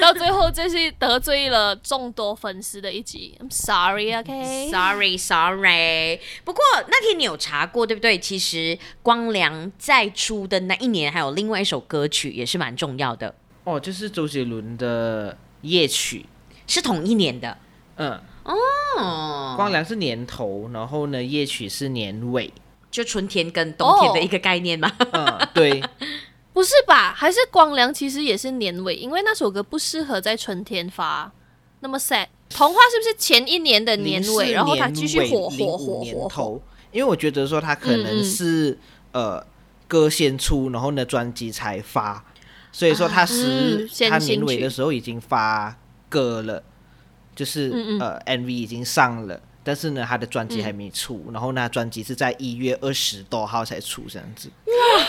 [0.00, 3.36] 到最后这是得罪了众多粉丝的一集。
[3.40, 6.20] I'm sorry，OK，Sorry，Sorry。
[6.44, 8.18] 不过那天你有查过对不对？
[8.18, 13.34] 其实光良在出的那一年，还有另外一首歌曲也是蛮重要的。
[13.64, 16.24] 哦，就是周杰伦的夜曲。
[16.70, 17.56] 是同一年的，
[17.96, 22.50] 嗯哦，光良是年头，然后呢，夜曲是年尾，
[22.90, 24.90] 就春天跟冬天的一个概念嘛。
[24.98, 25.82] 哦、嗯，对，
[26.54, 27.12] 不是吧？
[27.12, 31.30] 还是光良其实也是年尾，因为那首歌不适合在春天发，
[31.80, 32.26] 那么 sad。
[32.48, 36.62] 童话是不是前一年的年尾，年尾然后他继续火火火火火？
[36.90, 38.70] 因为我觉得说他可能是、
[39.12, 39.46] 嗯、呃
[39.86, 42.24] 歌先出，然后呢专辑才发，
[42.72, 45.76] 所以说他是、啊嗯、他年尾的时候已经发。
[46.10, 46.64] 歌了，
[47.38, 54.50] 就是嗯嗯呃，MV 已经上了，但是呢，他的专辑还没出，嗯、然后呢，专辑是在一月二十多号才出，这样子。
[54.66, 55.06] 哇，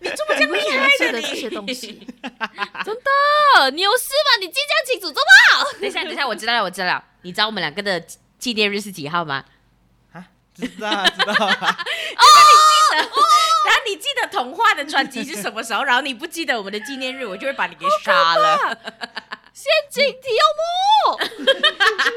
[0.00, 2.06] 你这么厉害的，的这些东西，
[2.84, 4.36] 真的，你有事吗？
[4.40, 5.64] 你记这样清楚，做不好。
[5.80, 7.02] 等一下，等一下，我知道了，我知道了。
[7.22, 7.98] 你知道我们两个的
[8.38, 9.42] 纪念日是几号吗？
[10.12, 10.22] 啊，
[10.54, 11.32] 知道，知道。
[11.32, 11.56] 哦，
[12.44, 13.24] 你记得，哦、
[13.64, 15.82] 然后你记得童话的专辑是什么时候？
[15.84, 18.78] 然后你不记得我们的纪念日，我就会把你给杀了。
[19.58, 21.50] 陷阱题要摸， 不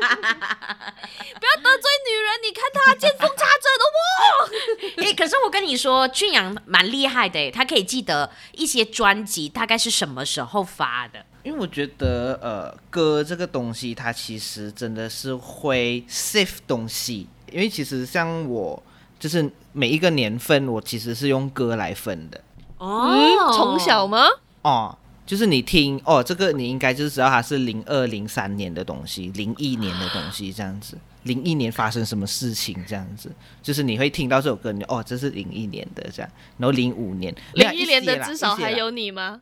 [0.06, 2.38] 要得罪女人。
[2.44, 5.04] 你看他见缝插针的摸。
[5.04, 11.26] 哎， 可是我跟你说，俊阳蛮厉害的，他可以记得一些专辑大概是什么时候发的。
[11.42, 17.28] 因为我觉得，呃，歌这个东西，它其实真的是会 save 东西。
[17.52, 18.84] 因为其实像我，
[19.20, 22.40] 就是每一个年份，我其实是用歌来分的。
[22.78, 24.28] 哦，嗯、从小吗？
[24.62, 24.96] 哦。
[25.32, 33.32] 就是你听哦，这个你应该就是知道它是零二零三年的东西，零一年的东西这样子，零一年发生什么事情这样子，
[33.64, 39.40] 就是你会听到这首歌，你哦，这是零一年的这样，然后零五年，零一年的至少还有你吗？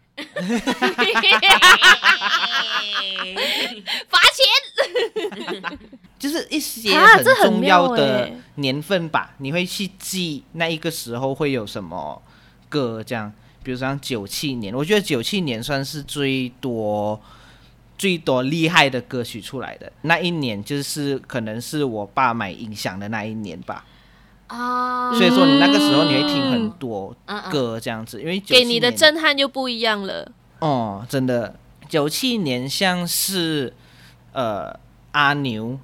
[4.09, 4.45] 罚钱。
[6.19, 12.21] 就是一些很重要的年份吧，你会去记那一个时候会有什么
[12.69, 13.33] 歌这样。
[13.63, 17.19] 比如像九七年，我觉得九七年算是最多
[17.97, 23.85] 最多厉害的歌曲出来的那一年，就是可能是我爸买音响的那一年吧。
[24.47, 27.15] 啊，所以说你那个时候你会听很多
[27.51, 30.31] 歌这样子，因为给你的震撼就不一样了。
[30.59, 33.73] 哦，真的，九七年像是
[34.31, 34.73] 呃
[35.11, 35.79] 阿牛，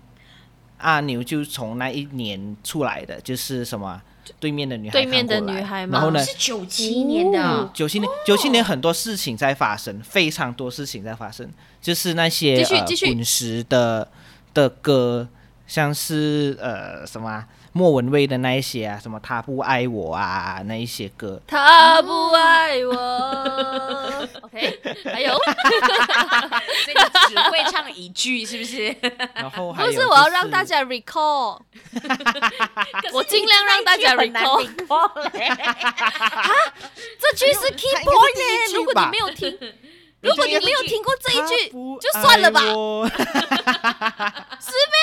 [0.79, 4.01] 阿牛就从那一年出来的，就是什么？
[4.39, 6.23] 对面的女孩，对面的女孩，然后呢？
[6.23, 11.49] 是九七年的，九七年，九七年很多事情在发生，非常多事情在发生，
[11.81, 13.05] 就是那些继续继续。
[13.07, 14.07] 滚石的
[14.53, 15.27] 的歌，
[15.67, 17.47] 像是呃什么、啊。
[17.77, 21.41] 莫文蔚的那一些啊，什么他不爱我啊，那一些歌。
[21.45, 22.93] 他不爱我。
[24.43, 25.43] OK，还有，所
[26.87, 28.95] 以你只会唱一句，是不是？
[29.33, 31.59] 然后还有、就是、不是我要让大家 recall，
[33.11, 34.65] 我尽量让大家 recall。
[34.65, 35.11] 啊，
[37.19, 39.59] 这句是 key point 呢， 如果你没有听。
[40.21, 41.69] 如果你没有听过这一句，
[42.01, 42.59] 就算了吧。
[44.59, 44.97] 是没？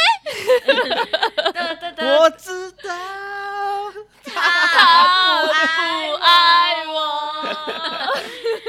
[2.42, 2.90] 我知道
[4.34, 4.34] 他
[5.46, 6.92] 不爱我。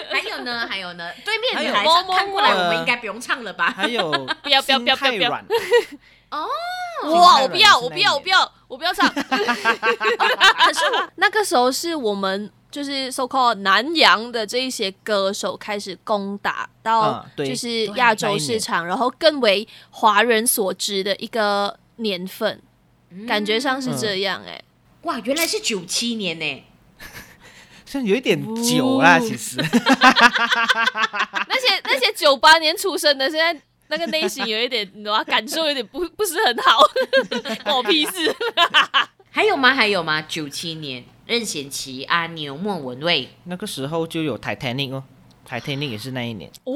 [0.13, 0.67] 还有呢？
[0.69, 1.09] 还有呢？
[1.25, 1.83] 对面女孩
[2.15, 3.73] 看过来，我们应该不用唱了吧？
[3.75, 4.11] 还有，
[4.43, 5.31] 不要不要不要不要！
[6.29, 6.47] 哦，
[7.09, 7.41] 哇！
[7.41, 9.09] 我不要我不要我不要我不要唱。
[9.09, 9.23] 可
[10.73, 10.79] 是
[11.15, 12.51] 那个时候是我们。
[12.73, 22.61] 就是 so called 南洋的这一些歌手开始攻打到，就是亚洲市场，然后更为华人所知的一个年份，嗯、
[23.27, 24.63] 感觉上是这样哎、欸。
[25.03, 26.63] 哇，原来是九七年呢、欸，
[27.85, 29.57] 像有一点久啊，其实。
[29.61, 36.79] 那些那些九八年出生的，现在那个内心有一点，你知道感受有点不 不是很好，
[37.63, 38.35] 关我屁事。
[39.29, 39.73] 还有吗？
[39.73, 40.21] 还有吗？
[40.21, 41.03] 九七年。
[41.25, 45.05] 任贤齐、阿牛、莫文蔚，那个时候就有 Titanic 哦
[45.47, 46.73] ，Titanic 也是那一年哦。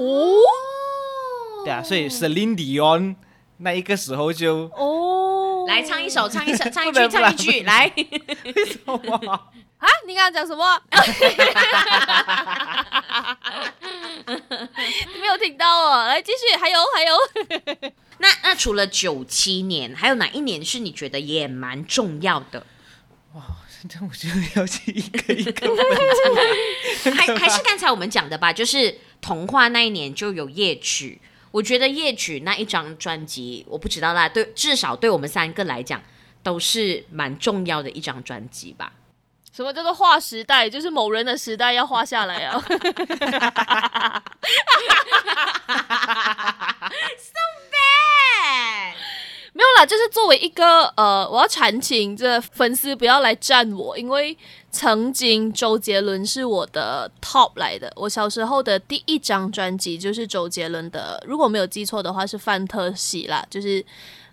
[1.65, 3.15] 对啊，所以 Celine Dion
[3.57, 5.36] 那一个时候就哦，
[5.67, 7.91] 来唱一首，唱一首， 唱一句，唱一句，来。
[7.95, 8.95] 为什么
[9.77, 9.87] 啊？
[10.07, 10.81] 你刚刚讲什么？
[15.13, 16.07] 你 没有听到哦。
[16.07, 17.15] 来继续，还有还有。
[18.19, 22.65] 那那除了九七年，还有哪一年是你觉得也蛮重要的？
[23.33, 23.43] 哇。
[23.87, 24.27] 这样我就
[24.59, 25.69] 要去一个一个
[27.13, 31.21] 还还是刚才我们讲的吧，就是童话那一年就有夜曲。
[31.51, 36.01] 我觉得夜曲那一张专辑，我不知道啦，对，至少对我们三个来讲，
[36.43, 38.91] 都是蛮重要的一张专辑吧。
[39.53, 40.69] 什么叫做划时代？
[40.69, 42.63] 就是某人的时代要画下来啊。
[49.53, 54.37] 没有啦，就是作为一个呃，我要阐情，这粉丝不要来战我，因为
[54.71, 57.91] 曾经周杰伦是我的 top 来的。
[57.95, 63.83] 我小时候的第一张专辑就是周杰伦的，如果没有记错的话是《范特西》啦，就是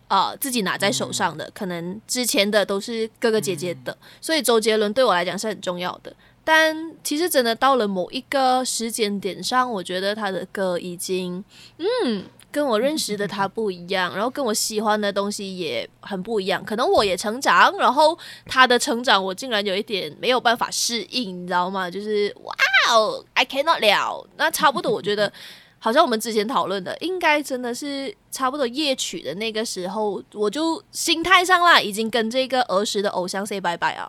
[0.08, 6.14] 呃自己拿在手上的，嗯、可能之前的都是哥哥姐姐的，嗯、所以周杰伦对我来讲是很重要的。
[6.44, 11.42] 但其实真的到了某一个时间点上，我觉得他的歌已经
[11.78, 12.24] 嗯。
[12.54, 16.64] 跟我认识的他不一样，然后跟我喜欢的东西也很不一样。
[16.64, 21.90] 可能我也成长，然后他的成长我竟然有一点没有办法适应，你知道吗？
[21.90, 22.54] 就是哇
[22.90, 24.24] 哦，I cannot 了。
[24.36, 25.32] 那差不多，我觉得
[25.80, 34.08] 好像我们之前讨论的，应该真的是差不多夜曲的那个时候，我就心态上啦，已经跟这个儿时的偶像 say 拜拜啊。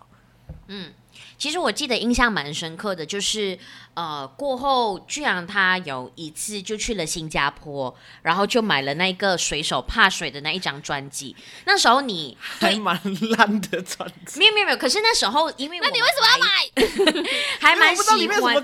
[0.67, 0.93] 嗯。
[1.37, 3.57] 其实我记得印象蛮深刻的，就是
[3.93, 11.35] 呃过后，居然他有一次就去了新加坡，然后就买了那个水手怕水的那一张专辑。
[11.65, 12.99] 那时候你还蛮
[13.37, 14.77] 烂的专辑，没有没有没有。
[14.77, 17.25] 可是那时候因为那你为什么要买？
[17.59, 18.55] 还蛮喜欢。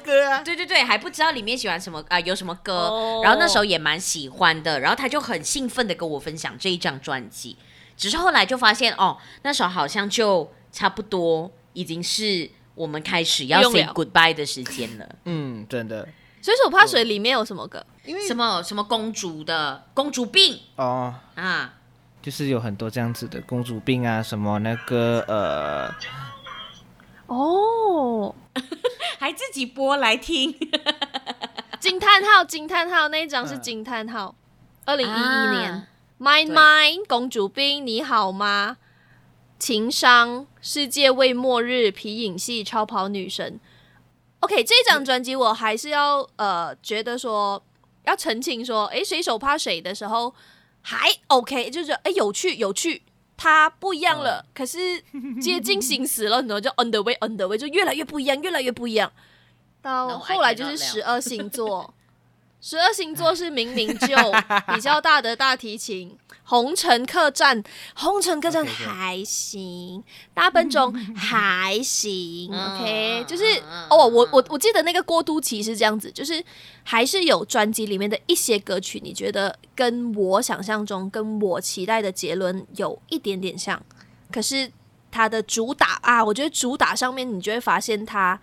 [0.44, 2.22] 对对对，还不知道里面喜欢什么啊、呃？
[2.22, 3.26] 有什么歌？Oh.
[3.26, 7.58] 然后那时候也蛮喜欢的，然后他就很兴奋的跟我分享这一张专辑。
[7.98, 12.50] 只是后来就发现哦，那时候好像就差不多已经是。
[12.82, 15.08] 我们开始要 say goodbye 的时间了。
[15.26, 16.08] 嗯，真的。
[16.42, 17.86] 水手怕水里面有什么歌？
[18.04, 21.76] 因为什么什么公主的公主病哦啊，
[22.20, 25.94] 就是有很多这样子的公主病啊，什么那个呃，
[27.28, 28.34] 哦，
[29.20, 30.58] 还自己播来听。
[31.80, 34.34] 惊叹号惊叹号那一张是惊叹号，
[34.86, 35.88] 二零一一年。
[36.20, 38.78] Mine Mine 公主病你好吗？
[39.62, 43.60] 情商，世界未末日，皮影戏，超跑女神。
[44.40, 47.64] OK，这张专辑我还是要呃觉得说
[48.06, 50.34] 要澄清说，诶，谁手怕水的时候，
[50.82, 53.04] 还 OK，就是哎有趣有趣，
[53.38, 54.80] 它不一样了，可是
[55.40, 59.14] 接近心死了，然后就 on the way on the way 就越来越不一样，越来越不一样。
[59.84, 61.94] 到后来就是十二星座，
[62.60, 64.16] 十二星座是明明就
[64.74, 66.18] 比较大的大提琴。
[66.44, 67.64] 红尘客栈，
[67.96, 73.44] 红尘客栈还行，大笨钟还行，OK，就是
[73.90, 76.44] 哦，我我我记得那个过渡期是这样子，就是
[76.84, 83.82] 还是有专辑里面的一些歌曲，你觉得跟我想象中、跟我期待的杰伦有一点点像，
[84.32, 84.70] 可是
[85.10, 88.38] 他的主打啊，我觉得主打上面你就会发现他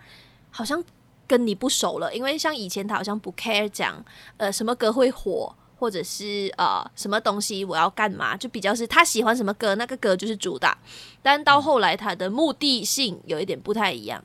[0.49, 0.83] 好像
[1.27, 4.03] 跟你不熟了，因为像以前他好像不 care 讲
[4.37, 5.53] 呃什么歌会火。
[5.79, 10.77] 或者是呃什么东西我要干嘛，就比较是他喜欢什么歌，那个歌就是主打。
[11.21, 14.23] 但到后来他的目的性有一点不太一样，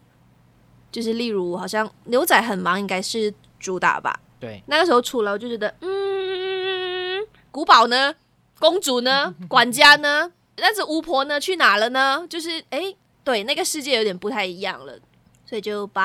[0.90, 4.18] 就是例如好像牛仔很忙应该是主打吧？
[4.40, 8.14] 对，那个时候出来我就觉得，嗯，古堡呢？
[8.58, 9.34] 公主呢？
[9.48, 10.32] 管家呢？
[10.56, 11.40] 那只巫婆呢？
[11.40, 12.26] 去哪了呢？
[12.28, 14.98] 就是哎、欸，对，那个世界有点不太一样了，
[15.46, 16.02] 所以就拜。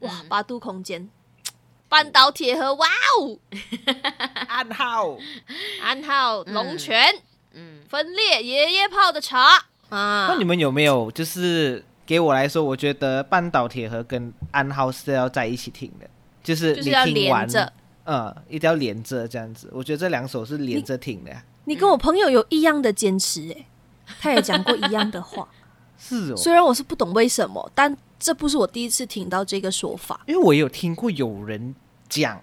[0.00, 1.08] 哇，八度空间。
[1.88, 3.38] 半岛铁盒，哇哦！
[4.48, 5.16] 暗号，
[5.82, 7.14] 暗号，龙泉，
[7.52, 10.28] 嗯，分裂，爷爷泡的茶啊。
[10.28, 16.08] 那你们有没有就是给我来说，我觉得半岛铁盒跟暗号是要在一起听的，
[16.42, 17.48] 就是你听完，
[18.04, 19.70] 嗯，一定要连着这样子。
[19.72, 21.30] 我觉得这两首是连着听的。
[21.64, 23.66] 你跟我朋友有一样的坚持哎，
[24.20, 25.48] 他也讲过一样的话。
[25.98, 31.72] 是哦，虽然我是不懂为什么，但这不是我第一次听到这个说法，因为我有听过有人
[32.08, 32.42] 讲，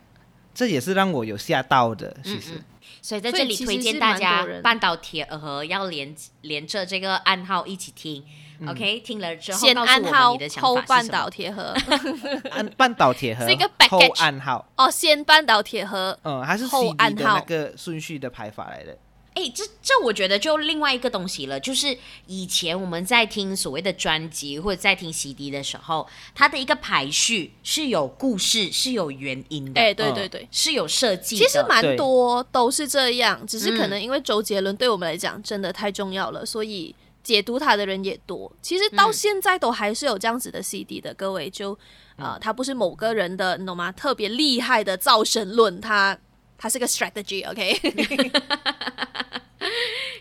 [0.55, 2.53] 这也是让我有吓到的，其实。
[2.53, 2.55] 嗯。
[2.55, 2.63] 嗯，
[3.01, 8.23] 所以在这里推荐大家，半岛铁盒要连连着这个暗号一起听，
[8.59, 9.01] 嗯，OK？
[9.01, 11.75] 听了之后先暗号后半岛铁盒，
[12.77, 14.65] 半岛铁盒 是一个后暗号。
[14.77, 17.35] 哦，先半岛铁盒，嗯，还是后暗号。
[17.35, 18.97] 那个顺序的排法来的。
[19.35, 29.81] 哎，这这我觉得就另外一个东西了，就是以前我们在听所谓的专辑或者在听 CD 的时候，它的一个排序是有故事、是有原因的。
[29.81, 31.45] 哎，对对对，嗯、是有设计的。
[31.45, 38.51] 其实蛮多都是这样，只是可能因为周杰伦对我们来讲真的太重要了，所以解读他的人也多。
[38.61, 41.73] 其实到现在都还是有这样子的 CD 的，各位就
[42.17, 43.91] 啊、呃，他不是某个人的，你懂吗？
[43.91, 46.17] 特别厉害的造神论，他
[46.63, 48.31] 他是个 strategy，OK、 okay?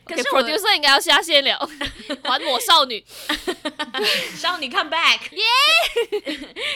[0.04, 1.56] 可是 producer 应该要下线了，
[2.24, 3.04] 还我少女，
[4.34, 5.44] 少女 come back，耶!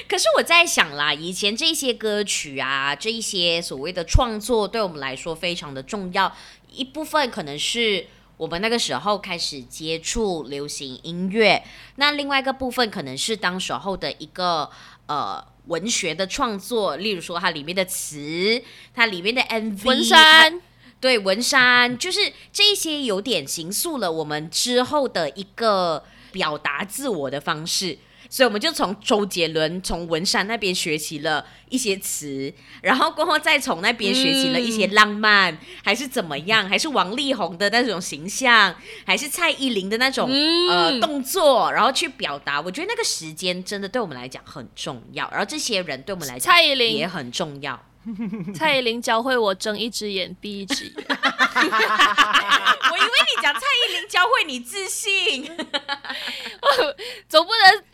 [0.08, 6.32] 可是我在想啦，以前这些歌曲啊，这一些所谓的创作，对我们来说非常的重要。
[6.70, 8.06] 一部分可能是
[8.36, 11.64] 我们那个时候开始接触流行音乐，
[11.96, 14.70] 那另外一个部分可能是当时候的一个
[15.06, 18.62] 呃文学的创作，例如说它里面的词，
[18.94, 20.60] 它里面的 MV，文山。
[20.98, 26.02] 对，文山就是这一些有点形塑了我们之后的一个
[26.32, 27.98] 表达自我的方式，
[28.36, 38.76] 所以我们就从周杰伦、从文山那边学习了一些词，然后过后再从那边学习了一些浪漫，嗯、还是怎么样，还是王力宏的那种形象，
[39.06, 42.60] 还是蔡依林的那种、嗯、呃动作，然后去表达。
[42.60, 47.82] 我觉得那个时间真的对我们来讲很重要，然后这些人对我们来讲蔡依林也很重要。
[48.54, 55.44] 蔡依林教会我睁一只眼闭一只眼， 我以为你讲蔡依林教会你自信，
[57.28, 57.84] 总不能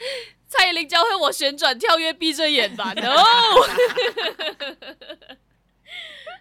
[0.48, 3.24] 蔡依林教会我旋转跳跃闭着眼吧？No，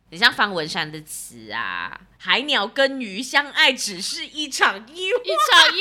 [0.09, 5.79] 你像方文山的词啊，海鸟跟鱼相爱只是一场意外，一场意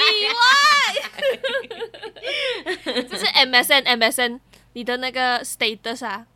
[2.94, 4.38] 外，这是 MSN MSN
[4.74, 6.26] 你的那个 status 啊。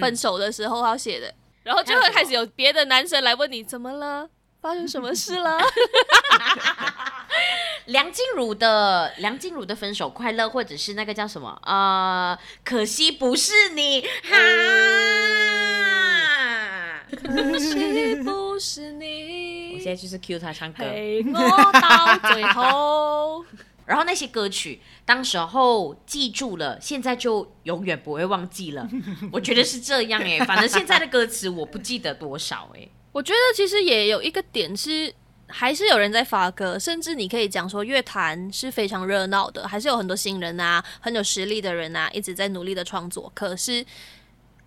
[0.00, 1.32] 分手的时候要写的，
[1.62, 4.28] 然后就会开始有别的男生来问你怎么了，
[4.60, 5.58] 发生什么事了？
[7.86, 11.56] 梁静茹的梁静茹的分手快乐，或者是那个叫什么？
[11.64, 14.36] 呃，可惜不是你，哈，
[17.10, 19.74] 可惜不是你。
[19.78, 23.44] 我现在就是 cue 他唱歌，陪我到最后。
[23.86, 28.88] 然后那些歌曲，当时候记住了，现在就永远不会忘记了。
[29.32, 32.88] 我觉得是这样哎，反正现在的歌词我不记得多少哎。
[33.12, 35.14] 我觉得其实也有一个点是，
[35.46, 43.30] 还是有人在发歌，甚至你可以讲说乐坛是非常热闹的，还是有很多新人啊，很有实力的人啊，一直在努力的创作。
[43.34, 43.86] 可是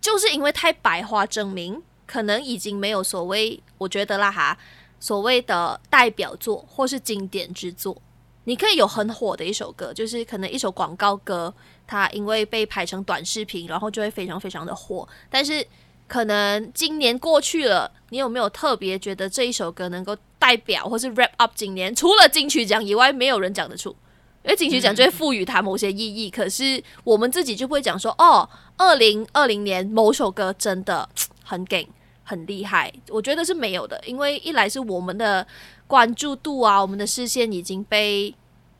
[0.00, 4.56] 就是因为太百花争鸣，可能已经没有所谓，我觉得啦哈，
[4.98, 8.00] 所谓的代表作或是经典之作。
[8.44, 11.52] 你可以有很火的一首歌，就是可能一首广告歌，
[11.86, 15.08] 它因为被拍成短视频，然后就会非常非常的火。
[15.28, 15.64] 但是
[16.08, 21.94] 可能今年过去了，你有没有特别觉得这一首歌能够代表或是 wrap up 今年？
[21.94, 23.94] 除了金曲奖以外，没有人讲得出。
[24.42, 31.06] 因为金曲奖就会赋予它某些意义，可是我们自己就不会讲说，哦，二零二零年某首歌真的
[31.44, 31.86] 很劲、
[32.24, 32.90] 很厉害。
[33.10, 35.46] 我觉得是没有的，因为一来是我们的
[35.90, 38.32] 关注度啊，我们的视线已经被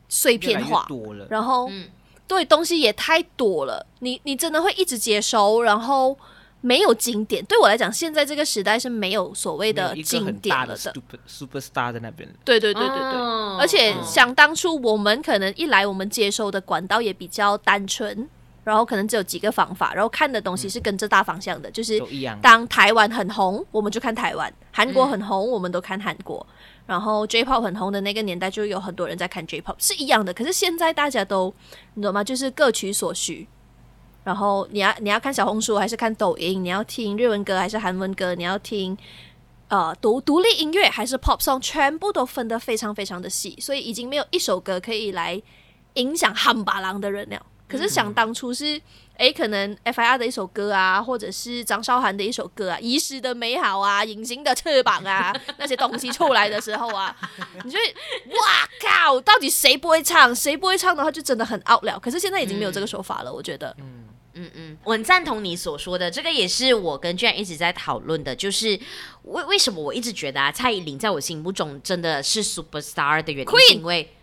[0.07, 0.87] 碎片化，
[1.29, 1.89] 然后、嗯、
[2.25, 6.17] 对东西也太多了，你你真的会一直接收，然后。
[6.63, 10.77] 没有经典，对我来讲，现在这个时代是没有所谓的经典了的。
[10.77, 12.29] super superstar 在那边。
[12.45, 18.29] 对对对对对，哦、而且想当初我们可能一来，我们接收的管道也比较单纯，
[18.63, 21.99] 然后可能只有几个方法，然后看的东西是跟着大方向的，嗯、就是
[22.43, 26.45] 当台湾很红，我们就看台湾；韩国很红，我们都看韩国。
[26.91, 30.33] 然后 J-pop 很红的那个年代，就有很多人在看 J-pop，是一样的。
[30.33, 31.53] 可是现在大家都，
[31.93, 32.21] 你懂吗？
[32.21, 33.47] 就是各取所需。
[34.25, 36.61] 然后你要你要看小红书还是看抖音？
[36.61, 38.35] 你要听日文歌还是韩文歌？
[38.35, 38.97] 你要听
[39.69, 41.61] 呃独独立音乐还是 pop song？
[41.61, 45.41] 全部都分得非常非常的细，所以已经没有一首歌可以来
[45.93, 47.45] 影响汉巴郎的人了。
[47.71, 48.79] 可是想当初是
[49.17, 57.15] 哎，可能 F.I.R 的一首歌啊，或者是张韶涵的一首歌啊，《遗失的美好》啊，《隐形的翅膀》啊， 那些东西出来的时候啊，
[57.63, 60.35] 你就哇靠，到底谁不会唱？
[60.35, 61.99] 谁不会唱的话，就真的很 out 了。
[61.99, 63.75] 可是现在已经没有这个说法了，我觉得。
[63.79, 68.79] 嗯嗯嗯，我很赞同你所说的，这个也是我跟 Jen 一直在讨论的，就是
[69.23, 74.15] 为为什么我一直觉得啊，蔡依林在我心目中真的是 super star 的原因，是因为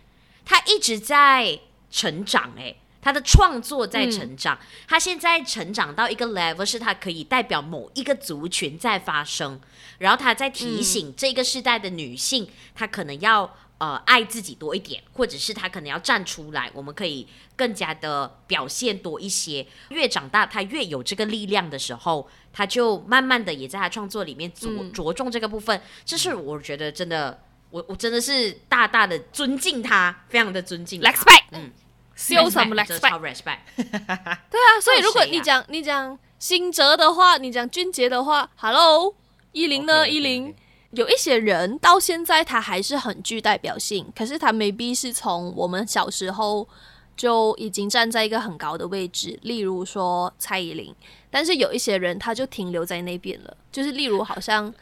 [0.43, 1.59] 她一直在
[1.91, 9.59] 成长，哎，她的创作在成长，她、嗯、现在成长到一个 level，是她可以代表某一个族群在发声，
[9.97, 13.55] 然后她在提醒这个世代的女性，她可能要。
[13.79, 17.25] 呃，爱自己多一点，或者是她可能要站出来，我们可以
[17.55, 19.65] 更加的表现多一些。
[19.87, 25.81] 越长大，他越有这个力量的时候，他就慢慢的也在他创作里面着、嗯、着重这个部分。
[26.03, 31.09] 这是我觉得真的，我我真的是大大的尊敬他，非常的尊敬他。
[31.09, 31.71] respect，嗯
[32.19, 39.15] ，show some respect， 对啊，所以如果你讲你讲新哲的话，你讲俊杰的话，Hello，
[39.53, 40.07] 依林呢？
[40.07, 40.53] 依林。
[40.91, 46.67] 有一些人到现在他还是很具代表性，可是他 maybe 是从我们小时候
[47.15, 50.91] 就已经站在一个很高的位置，例如说蔡依林。
[51.29, 54.73] 但是有一些人他就停留在那边了，就是例如好像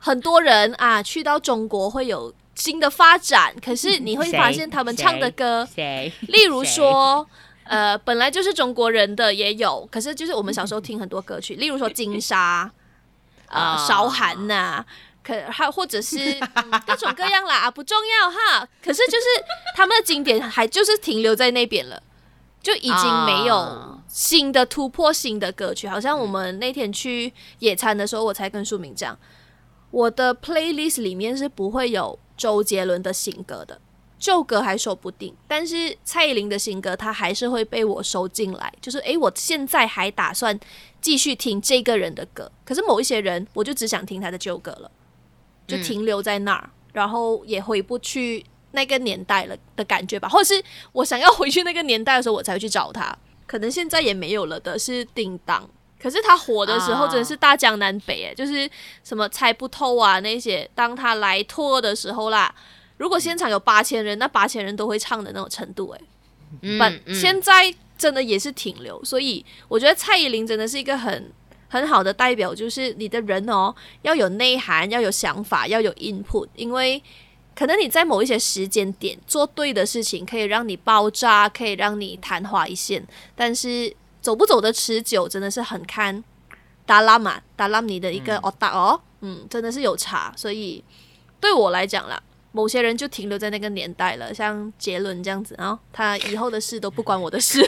[0.00, 5.68] 很多人啊去到中国会有新的发展，可是你会发现他们唱的歌，
[6.28, 7.26] 例如说
[7.64, 12.70] 呃本来就是中国人的也有，可是就是我们小时候听很多歌曲， 例如说金沙
[13.48, 14.84] 啊、呃、韶涵呐。
[15.24, 16.18] 可还或者是
[16.84, 18.68] 各种各样啦，不重要哈。
[18.84, 19.26] 可是就是
[19.76, 22.02] 他们的经典还就是停留在那边了，
[22.60, 25.86] 就已经没有新的突破新的歌曲。
[25.86, 29.16] 好像我们那天去野餐的时候，我才跟书明讲，
[29.92, 33.80] 我的 playlist 里面是不会有周杰伦的新歌的，
[34.18, 35.32] 旧歌还说不定。
[35.46, 38.72] 但是蔡依林的新歌，它还是会被我收进来。
[38.80, 40.58] 就是诶，我现在还打算
[41.00, 44.90] 继续听这个人的歌，可是某一些人，我就只想听他的旧歌了。
[45.68, 53.16] 就停留在那儿，嗯、然后也回不去那个年代了的感觉吧，或者是我想要回去那个年代的时候，我才会去找他。
[53.46, 55.70] 可能现在也没有了的是叮当，
[56.02, 58.68] 可是他火的时候真的是大江南北哎，啊、就是
[59.04, 60.68] 什么猜不透啊那些。
[60.74, 62.52] 当他来托的时候啦，
[62.96, 66.00] 如果现场有八千人，那八千人都会唱的那种程度哎。
[66.62, 71.32] 嗯，嗯现在真的也是停留，所以我觉得蔡依林真的是一个很。
[71.68, 77.02] 很好的代表就是你的人哦，要有内涵，要有想法，要有 input，因为
[77.54, 83.02] 可能你在某一些时间点做对的事情，可以让你爆炸，可以让你昙花一现，
[83.34, 83.90] 但是
[84.22, 86.24] 走不走的持久，真的是很看
[86.86, 90.82] 达拉玛，达拉尼的一个哦达哦，嗯，真的是有差，所以
[91.38, 92.22] 对我来讲啦。
[92.54, 97.66] 某些人就停留在那个年代了，像杰伦这样子，然后他以后的事都不关我的事。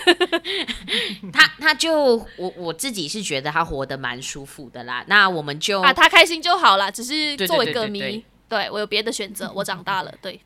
[1.32, 5.02] 他他就我我自己是觉得他活得蛮舒服的啦。
[5.06, 6.90] 那我们就啊，他开心就好啦。
[6.90, 9.50] 只是作为歌迷，对我有别的选择。
[9.54, 10.38] 我长大了，对，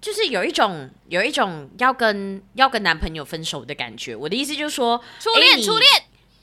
[0.00, 4.16] 就是有一种有一种要跟要跟男朋友分手的感觉。
[4.16, 5.88] 我的意思就是说，初恋初恋。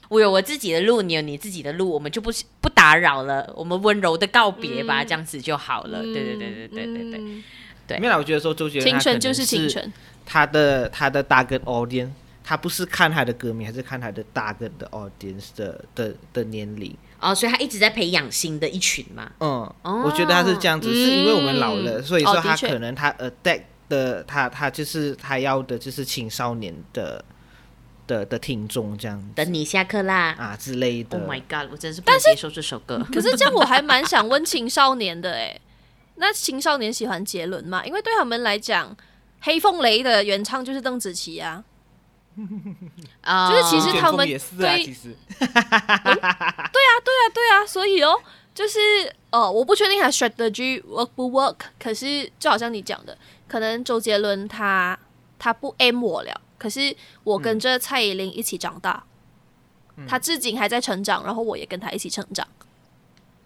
[0.09, 2.31] 我有我自己的路，你有你自己的路，我们就不
[2.61, 6.01] 不打扰了，我们温柔的告别吧，嗯、这样子就好了。
[6.01, 7.43] 对对对对对对对。
[7.85, 9.91] 对，没有，我觉得说周杰伦青春就是青春，
[10.25, 12.09] 他的他的大哥 audience，
[12.41, 16.95] 他不是看他的歌迷，还是看他的大哥的 audience 的的的年龄。
[17.19, 19.31] 哦，所以他一直在培养新的一群嘛。
[19.39, 19.47] 嗯，
[19.81, 27.23] 哦、我觉得他是这样子，是因为我们老了，嗯、所以说他可能他 adapt 的他他就是他要的就是青少年的。
[28.07, 29.21] 的的听众这样。
[29.35, 31.19] 等你下课啦啊之类的。
[31.19, 31.69] Oh my god！
[31.69, 32.99] 我真是不能接受这首歌。
[33.11, 35.59] 可是这样我还蛮想问青少年的哎，
[36.15, 37.85] 那青少年喜欢杰伦吗？
[37.85, 38.95] 因为对他们来讲，
[39.41, 41.61] 黑凤雷的原唱就是邓紫棋啊。
[43.21, 45.15] 啊，就是其实他们也是啊，其实。
[45.39, 48.19] 对啊，对啊，对啊，所以哦，
[48.53, 48.79] 就是
[49.31, 53.17] 呃，我不确定他 strategy work 不 work，可是就好像你讲的，
[53.47, 54.97] 可能周杰伦他
[55.39, 59.03] 他不 aim 我了，可是我跟着蔡依林一起长大，
[59.95, 62.47] 嗯、他至今还在成长，然后我也跟他一起成长。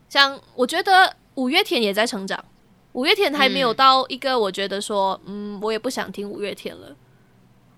[0.10, 2.44] 像我觉得五月天也在成长，
[2.92, 6.96] 五月天还没有到一个我觉得说，嗯，嗯，我也不想听五月天了，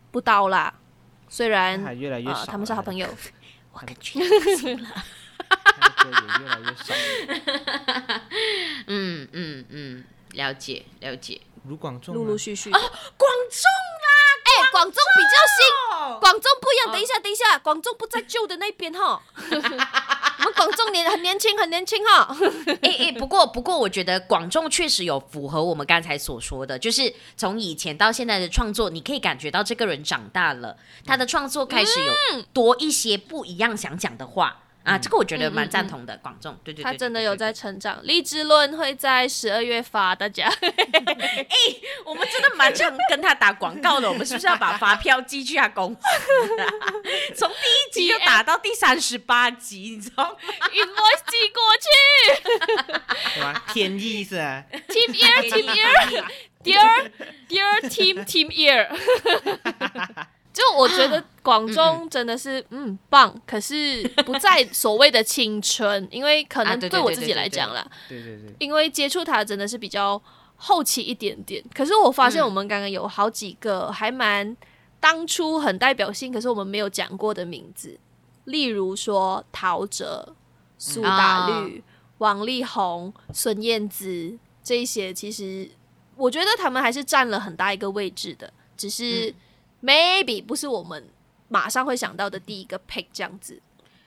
[0.10, 0.74] 不到啦。
[1.34, 3.08] 虽然越来越少、呃，他们是好朋友，
[3.74, 4.36] 我感觉也越
[4.76, 6.94] 来越少。
[8.86, 10.04] 嗯嗯嗯，
[10.34, 11.42] 了解了解。
[11.68, 12.88] 卢广仲，陆陆续续啊，广
[13.50, 13.64] 仲
[14.04, 16.92] 啦，哎，广仲比较新，广仲不一样。
[16.92, 19.22] 等一下，等一下，广仲不在旧的那边哈。
[19.50, 22.36] 我们广仲年很年轻，很年轻哈。
[22.82, 32.14] 哎哎，不过不过，我觉得广仲确实有符合我们刚才所说的，就是从以前到现在的创作，你可以感觉到这个人长大了，他的创作开始有
[32.52, 34.63] 多一些不一样想讲的话。
[34.84, 36.18] 啊，这个我觉得蛮赞同的。
[36.22, 38.00] 广仲，对对对，他真的有在成长。
[38.04, 40.48] 励志论会在十二月发，大家。
[40.62, 41.56] 哎，
[42.06, 44.10] 我们真的蛮常跟他打广告的。
[44.10, 46.02] 我们是不是要把发票寄去他公司？
[47.36, 50.36] 从第一集就打到第三十八集，你知道吗
[50.72, 51.88] ？Invoice 寄过去。
[53.36, 53.54] 什么？
[53.74, 54.64] 天意是啊。
[54.90, 55.66] Team Ear，Team
[56.64, 58.90] Ear，Dear，Dear Team，Team Ear。
[60.54, 70.20] 就我觉得广中真的是嗯，嗯棒，可是不在所谓的青春，因为可能对我自己来讲啦，对对对，因为接触他真的是比较
[70.56, 71.62] 后期一点点。
[71.76, 74.56] 可是我发现我们刚刚有好几个还蛮
[75.00, 78.00] 当初很代表性，可是我们没有讲过的名字，
[78.46, 80.34] 例如说陶喆、
[80.78, 81.84] 苏打绿、嗯、
[82.20, 85.70] 王力宏、孙燕姿这一些，其实
[86.16, 89.30] 我觉得他们还是占了很大一个位置的，只是。
[89.30, 89.34] 嗯
[89.84, 91.10] Maybe 不是我们
[91.54, 93.62] 马上会想到的第一个 pick 这样子，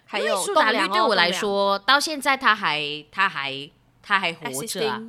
[0.05, 3.71] 还有苏打绿对我来说，到现在他还他还
[4.03, 5.01] 他还活着啊，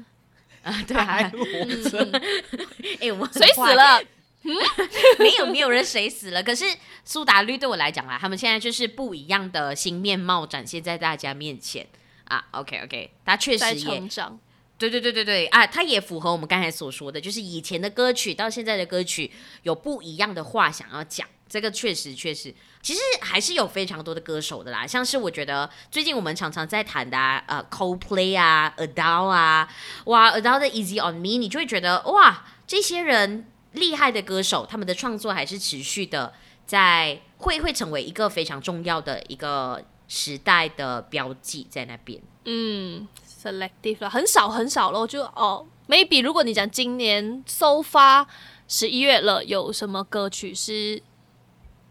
[0.62, 1.38] 啊对，还活
[1.90, 2.22] 着。
[3.02, 4.00] 哎，我 谁死了？
[5.18, 6.44] 没有没有人谁死了。
[6.44, 6.64] 可是
[7.04, 11.88] 苏打绿对我来讲啊，他们现在就是不一样的新面貌展现在大家面前
[12.26, 12.46] 啊。
[12.52, 14.40] OK OK，他确实也成长。
[14.78, 19.32] 对对对对对啊，他也符合我们刚才所说的，就是以前的歌曲到现在的歌曲
[19.64, 29.70] 有不一样的话想要讲，这个确实确实，其实还是有非常多的歌手的啦，像是我觉得最近我们常常在谈的啊，呃，Coldplay 啊，Adele 啊，
[30.06, 36.34] 哇，Adele 的 Easy on Me，你就会觉得哇，这些人厉害的歌手，他们的创作还是持续的
[36.66, 43.08] 在会会成为一个非常重要的一个时代的标记在那边，嗯。
[43.39, 45.06] selective 了，很少很少咯。
[45.06, 48.26] 就哦，maybe 如果你讲今年 so far
[48.68, 51.02] 十一月了，有什么歌曲是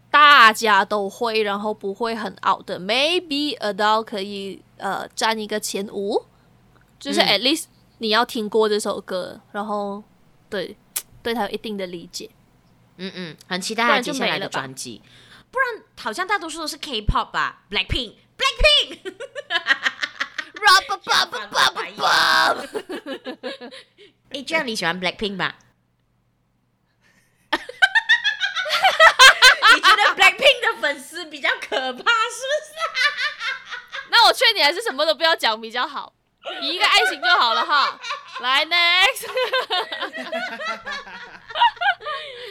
[0.09, 6.25] 大家都会，然后不会很 out 的？Maybe Adele 可以呃占一个前五，
[6.99, 7.65] 就是 at least
[7.99, 10.03] 你要听过这首歌，然后
[10.49, 10.75] 对
[11.21, 12.29] 对他有一定的理解。
[12.97, 15.01] 嗯嗯，很期待他接下来的专辑。
[15.51, 19.13] 不然好像大多数都是 K-pop 吧，Blackpink，Blackpink。
[24.29, 25.55] 哎，这样你喜欢 Blackpink 吧？
[29.75, 32.07] 你觉得 Blackpink 的粉丝比较可怕，是不是？
[34.09, 36.13] 那我劝你还是什么都不要讲比较好，
[36.61, 37.99] 以一个爱情就好了哈。
[38.39, 39.27] 来 Next，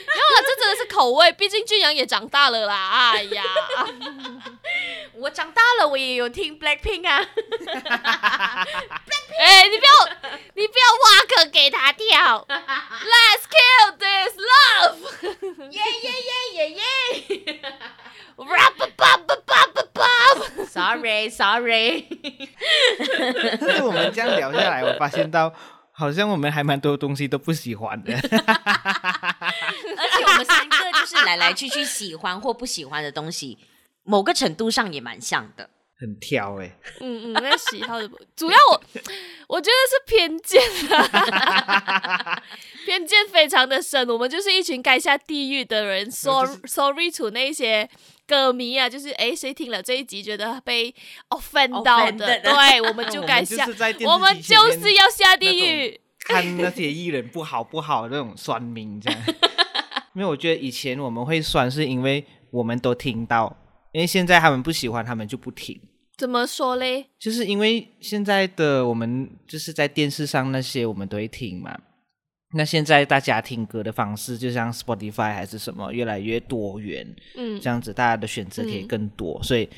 [0.06, 3.12] 没有了，这真的是口味，毕竟俊阳也长大了啦。
[3.14, 3.42] 哎呀。
[5.18, 7.24] 我长大了，我也有听 Blackpink 啊。
[9.38, 9.90] 哎、欸，你不要，
[10.54, 12.46] 你不要挖坑给他跳。
[12.48, 14.98] Let's kill this love。
[15.72, 17.60] 耶耶耶耶耶。
[18.36, 20.66] Rap bop bop bop。
[20.66, 22.06] Sorry，Sorry。
[23.58, 25.54] 但是我们这样聊下来，我发现到
[25.96, 28.12] 好像我们还蛮多东西都不喜欢的。
[28.20, 28.20] 而
[30.12, 33.58] 且我们三个就是来来去去喜欢或不喜欢的东西。
[34.02, 35.68] 某个程度上也蛮像的，
[35.98, 38.82] 很挑哎、欸，嗯嗯，那喜好的主要我
[39.48, 42.42] 我觉得是偏见啊，
[42.84, 44.08] 偏见非常的深。
[44.08, 46.10] 我们就是一群该下地狱的人。
[46.10, 47.88] Sorry sorry to 那些
[48.26, 50.94] 歌迷啊，就是哎，谁听了这一集觉得被
[51.30, 53.66] offend 到的.对，我们就该下，
[54.04, 59.20] 我，我们就是要下地狱，看那些艺人不好不好的那种酸民这样。
[60.14, 63.54] 因为我觉得以前我们会酸，是因为我们都听到，
[63.92, 65.78] 因为现在他们不喜欢，他们就不听。
[66.16, 67.06] 怎么说嘞？
[67.18, 71.78] 就是因为现在的我们就是在电视上那些我们都会听嘛。
[72.56, 79.68] 那现在大家听歌的方式，就像 Spotify 还是什么，越来越多元，嗯，这样子大家的选择可以更多，嗯、所以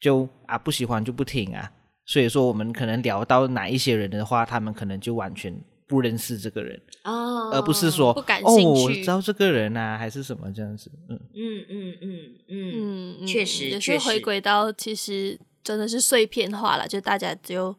[0.00, 1.70] 就啊不喜欢就不听啊。
[2.06, 5.54] 所以说我们可能聊到哪一些人的话，他们可能就完全
[5.86, 15.38] 不认识这个人哦，而不是说不感兴趣哦，我知道这个人啊，还是什么这样子，嗯嗯嗯嗯嗯嗯，确实，也是回归到其实。
[15.66, 17.76] 真的是碎片化了，就大家就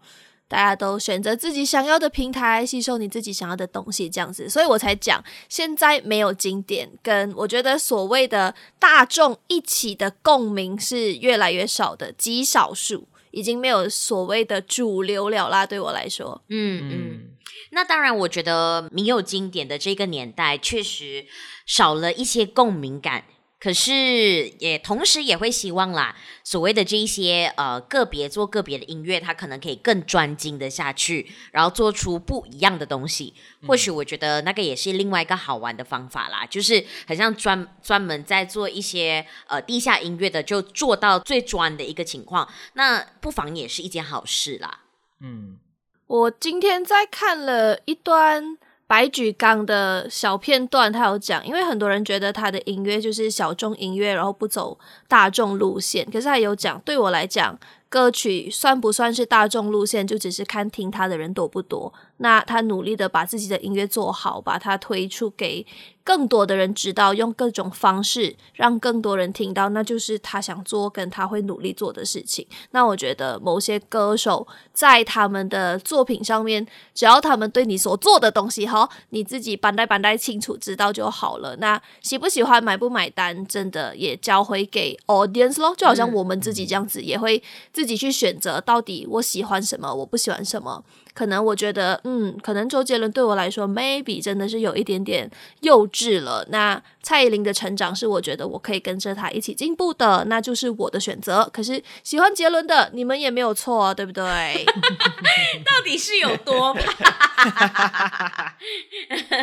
[0.47, 15.65] 大家都选择自己想要的平台，吸收你自己想要的东西，这样子，所以我才讲现在没有经典，跟我觉得所谓的大众一起的共鸣是越来越少的，极少数，已经没有所谓的主流了啦。
[15.65, 17.29] 对我来说，嗯嗯，
[17.71, 21.25] 那当然，我觉得没有经典的这个年代，确实
[21.65, 23.25] 少了一些共鸣感。
[23.59, 33.33] 可是也同时也会希望啦，所谓的这一些呃个别做个别的音乐，他可能可以更专精的下去，然后做出不一样的东西。
[33.65, 44.81] 或许我觉得那个也是另外一个好玩的方法啦，就是很像专专门在做一些呃地下音乐的，就做到最专的一个情况，那不妨也是一件好事啦。
[45.19, 45.57] 嗯，
[46.05, 48.59] 我今天在看了一段。
[48.87, 54.79] 白举纲的小片段，他有讲，因为很多人觉得他的音乐就是小众音乐，然后不走
[55.09, 56.05] 大众路线。
[56.05, 57.59] 可是他有讲，对我来讲，
[57.89, 61.93] 歌曲算不算是大众路线，就只是看听他的人多不多。
[62.17, 65.65] 那他努力的把自己的音乐做好，把它推出给。
[66.07, 72.47] 更多的人知道，用各种方式让更多人听到，那就是他想做跟他会努力做的事情。
[72.71, 81.57] 那我觉得某些歌手在他们的作品上面，只要他们对你所做的东西哈，你自己板带板带清楚知道就好了。
[81.57, 85.75] 那喜不喜欢、买不买单，真的也交回给 audience 咯。
[85.75, 87.43] 就好像我们自己这样子，也会
[87.73, 90.85] 自己去选择到底我喜欢什么，我不喜欢什么。
[91.17, 95.27] 可能我觉得，嗯，可能周杰伦对我来说，maybe 真的是有一点点
[95.61, 96.45] 幼稚了。
[96.49, 101.49] 那蔡依林的成长是我觉得我可以跟着她一起进步的，那就是我的选择。
[101.51, 104.63] 可是喜欢杰伦的你们也没有错，对不对？
[105.65, 108.53] 到底是有多怕？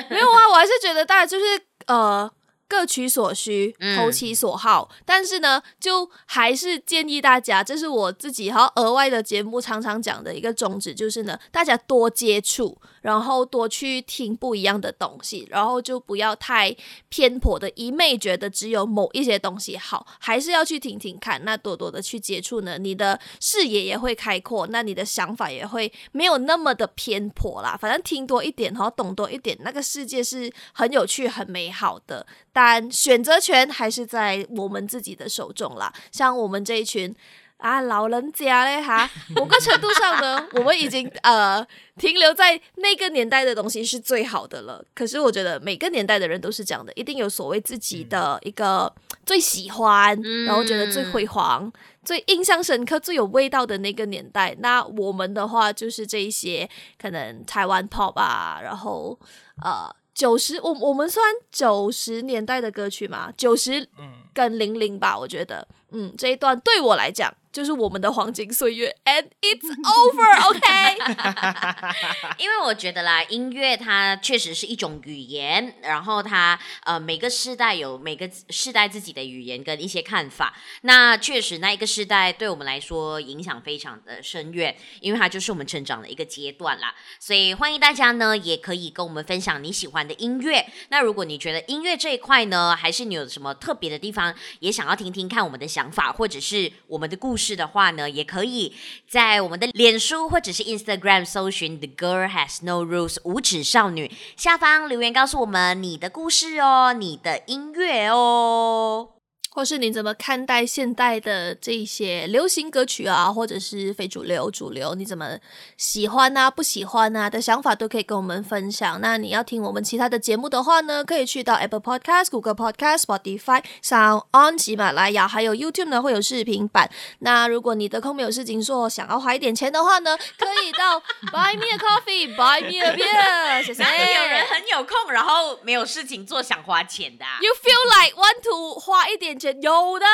[0.08, 1.44] 没有啊，我还是觉得大家就是
[1.88, 2.30] 呃。
[2.74, 12.76] 各取所需，投其所好，嗯、但是呢，就还是建议大家，这是我自己哈额外的节目常常讲的一个宗旨，就是呢，大家多接触。
[13.05, 16.74] 然后多去听不一样的东西，然后就不要太
[17.11, 21.44] 偏颇的一昧觉得只有某一些东西好，还是要去听听看。
[21.44, 27.76] 那多多的去接触呢，你的视野也会开阔，那你的想法也会没有那么的偏颇啦。
[27.78, 32.26] 反正听多一点，然后懂多一点，那个世界是很有趣、很美好的。
[32.55, 35.92] 但选择权还是在我们自己的手中啦。
[36.11, 37.14] 像我们这一群。
[37.59, 44.84] 啊，老人家嘞哈， 某个程度上呢，我们已经呃停留在那个年代的东西是最好的了。
[44.94, 48.92] 可是我觉得每个年代的人都是这样的，一定有所谓自己的一个
[49.24, 51.72] 最喜欢，嗯、然后觉得最辉煌、
[52.05, 54.55] 最印象深刻、最有味道的那个年代。
[54.59, 56.68] 那我们的话就是这一些
[57.00, 59.18] 可能台湾 pop 啊，然后
[59.62, 63.88] 呃九十，我我们算九十年代的歌曲嘛，九十
[64.34, 67.32] 跟零零吧，我觉得嗯这一段对我来讲。
[67.55, 70.59] 就是我们的黄金岁月， and it's over，OK？
[70.64, 72.34] Okay?
[72.38, 80.52] 因为我觉得啦，音乐它确实是一种语言，然后它呃每个世代有每个世代自己的语言跟一些看法。
[80.80, 86.92] 那确实那一个世代对我们来说影响非常的深远，因为它就是我们成长的一个阶段啦。
[87.20, 90.66] 所以欢迎大家呢，也可以跟我们分享你喜欢的音乐。
[90.88, 97.43] 那如果你觉得音乐这一块呢，还是你有什么特别的地方，也想要听听看我们的想法，或者是我们的故事。
[97.45, 98.74] 是的话呢，也可以
[99.07, 109.13] 在我们的脸书或者是 Instagram 搜寻 The Girl Has No Rules 无耻少女，下方留言告诉我们你的故事哦，你的音乐哦。
[109.55, 115.38] 或是你怎么看待现代的这些流行歌曲啊，或者是非主流、主流，你怎么
[115.76, 119.00] 喜欢啊、不喜欢啊的想法都可以跟我们分享。
[119.00, 126.90] 那你要听我们其他的节目的话呢，可以去到 Apple Podcast、Google Podcast、Spotify、Sound On、喜马拉雅，还有 YouTube 呢会有视频版。
[127.20, 130.98] 那如果你的空没有事情做，想要花一点钱的话呢，可以到
[131.32, 133.62] Buy Me a Coffee、Buy Me a Beer。
[133.64, 133.84] 谢谢。
[133.84, 140.07] 哪里有人很有空，然后没有事情做，想花钱的啊？You feel like want to 花一点有的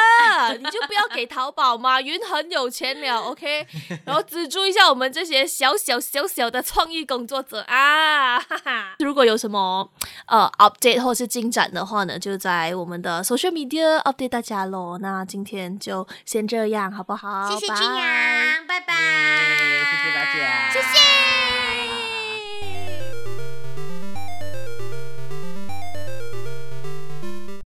[0.59, 3.67] 你就不要给淘宝马云很有钱了 ok
[4.05, 8.95] 然后资助一下我们这些小小小小的创意工作者啊哈哈。
[8.99, 9.89] 如果有什么
[10.27, 17.49] 呃 update 或是进展的话呢就在我们的 social media update 大家喽那今天就先这样好不好？
[17.51, 18.95] 谢谢君阳拜拜。
[18.95, 20.71] 谢谢大家。
[20.73, 21.80] 谢谢。